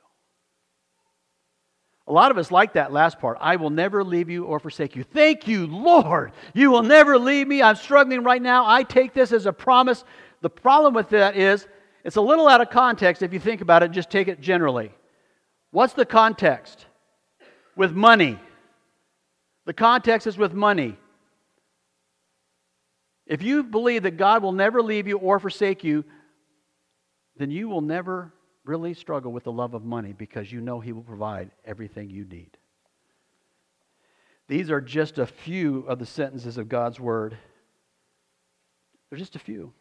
[2.06, 3.38] A lot of us like that last part.
[3.40, 5.04] I will never leave you or forsake you.
[5.04, 6.32] Thank you, Lord.
[6.54, 7.62] You will never leave me.
[7.62, 8.66] I'm struggling right now.
[8.66, 10.04] I take this as a promise.
[10.40, 11.66] The problem with that is
[12.04, 14.92] it's a little out of context if you think about it, just take it generally.
[15.70, 16.86] What's the context?
[17.76, 18.38] With money.
[19.66, 20.98] The context is with money.
[23.31, 26.05] If you believe that God will never leave you or forsake you,
[27.37, 30.93] then you will never really struggle with the love of money because you know He
[30.93, 32.51] will provide everything you need.
[34.49, 37.39] These are just a few of the sentences of God's Word.
[39.09, 39.72] They're just a few.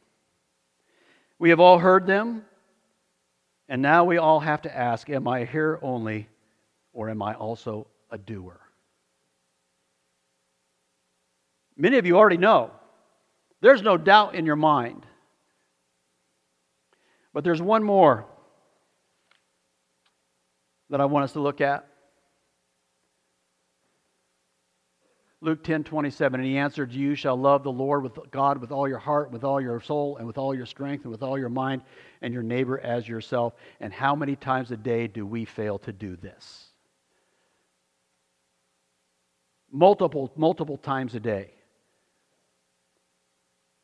[1.40, 2.46] We have all heard them,
[3.68, 6.30] and now we all have to ask Am I here only,
[6.94, 8.60] or am I also a doer?
[11.76, 12.74] Many of you already know.
[13.62, 15.06] There's no doubt in your mind.
[17.34, 18.26] But there's one more
[20.90, 21.86] that I want us to look at?
[25.42, 28.90] Luke 10 27, and he answered, You shall love the Lord with God with all
[28.90, 31.50] your heart, with all your soul, and with all your strength, and with all your
[31.50, 31.82] mind,
[32.22, 33.54] and your neighbor as yourself.
[33.80, 36.66] And how many times a day do we fail to do this?
[39.72, 41.52] Multiple, multiple times a day.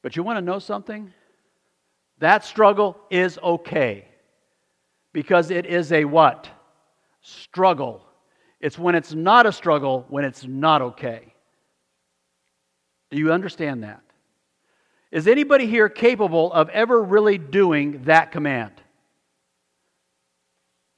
[0.05, 1.11] But you want to know something?
[2.19, 4.07] That struggle is okay.
[5.13, 6.47] Because it is a what?
[7.23, 8.05] struggle.
[8.59, 11.33] It's when it's not a struggle, when it's not okay.
[13.09, 14.03] Do you understand that?
[15.09, 18.73] Is anybody here capable of ever really doing that command?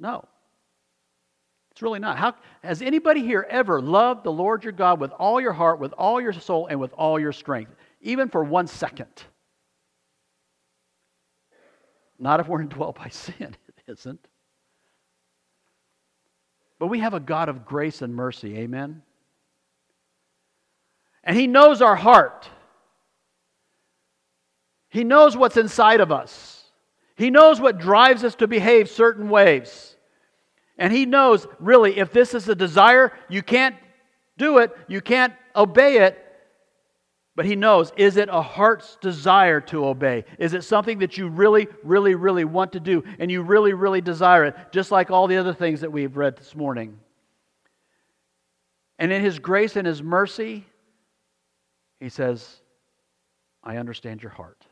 [0.02, 0.28] No.
[1.72, 2.18] It's really not.
[2.18, 5.94] How, has anybody here ever loved the Lord your God with all your heart, with
[5.94, 7.72] all your soul, and with all your strength,
[8.02, 9.24] even for one second?
[12.20, 14.28] Not if we're indwelt by sin, it isn't.
[16.80, 19.02] But we have a God of grace and mercy, amen?
[21.24, 22.50] And He knows our heart.
[24.90, 26.64] He knows what's inside of us.
[27.16, 29.96] He knows what drives us to behave certain ways.
[30.78, 33.76] And He knows, really, if this is a desire, you can't
[34.38, 36.24] do it, you can't obey it.
[37.38, 40.26] But He knows, is it a heart's desire to obey?
[40.40, 44.02] Is it something that you really, really, really want to do and you really, really
[44.02, 46.98] desire it, just like all the other things that we've read this morning?
[48.98, 50.66] And in His grace and His mercy,
[52.00, 52.60] He says,
[53.64, 54.66] I understand your heart.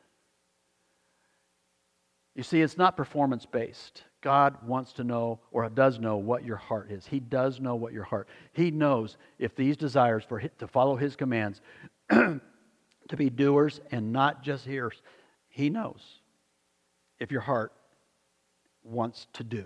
[2.36, 4.04] You see, it's not performance based.
[4.22, 7.06] God wants to know or does know what your heart is.
[7.06, 8.28] He does know what your heart.
[8.54, 11.62] He knows if these desires for to follow his commands
[13.10, 15.02] to be doers and not just hearers.
[15.50, 16.20] He knows
[17.20, 17.72] if your heart
[18.84, 19.66] wants to do.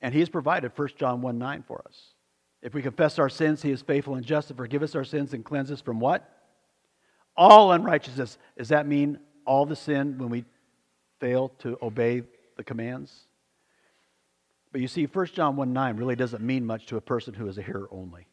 [0.00, 2.14] And he has provided 1 John 1 9 for us.
[2.62, 5.32] If we confess our sins, he is faithful and just to forgive us our sins
[5.32, 6.28] and cleanse us from what?
[7.36, 8.38] All unrighteousness.
[8.56, 10.44] Does that mean all the sin when we
[11.18, 12.22] fail to obey
[12.56, 13.26] the commands.
[14.70, 17.48] But you see, 1 John 1 9 really doesn't mean much to a person who
[17.48, 18.26] is a hearer only.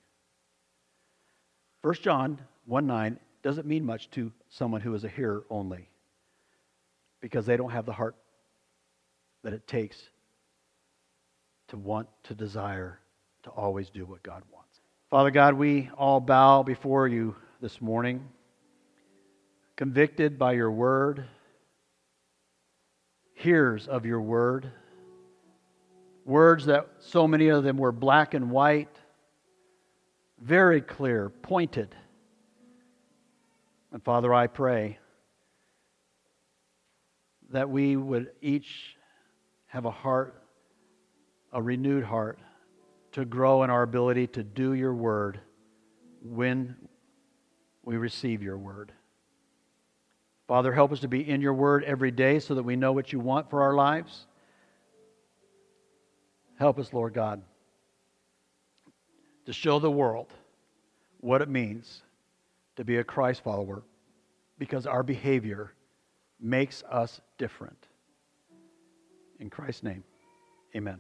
[1.86, 5.88] 1 John 1 9 doesn't mean much to someone who is a hearer only
[7.22, 8.16] because they don't have the heart
[9.44, 10.02] that it takes
[11.68, 13.00] to want, to desire,
[13.44, 14.80] to always do what God wants.
[15.12, 18.30] Father God, we all bow before you this morning,
[19.76, 21.24] convicted by your word
[23.36, 24.72] hearers of your word.
[26.26, 28.90] Words that so many of them were black and white,
[30.42, 31.96] very clear, pointed.
[33.92, 35.00] And Father, I pray
[37.52, 38.96] that we would each
[39.68, 40.42] have a heart,
[41.54, 42.40] a renewed heart,
[43.14, 45.40] to grow in our ability to do your word
[46.22, 46.76] when
[47.84, 48.92] we receive your word.
[50.48, 53.14] Father, help us to be in your word every day so that we know what
[53.14, 54.28] you want for our lives.
[56.60, 57.42] Help us, Lord God,
[59.46, 60.28] to show the world
[61.22, 62.02] what it means
[62.76, 63.84] to be a Christ follower
[64.58, 65.74] because our behavior
[66.40, 67.88] makes us different.
[69.40, 70.04] In Christ's name,
[70.76, 71.00] amen.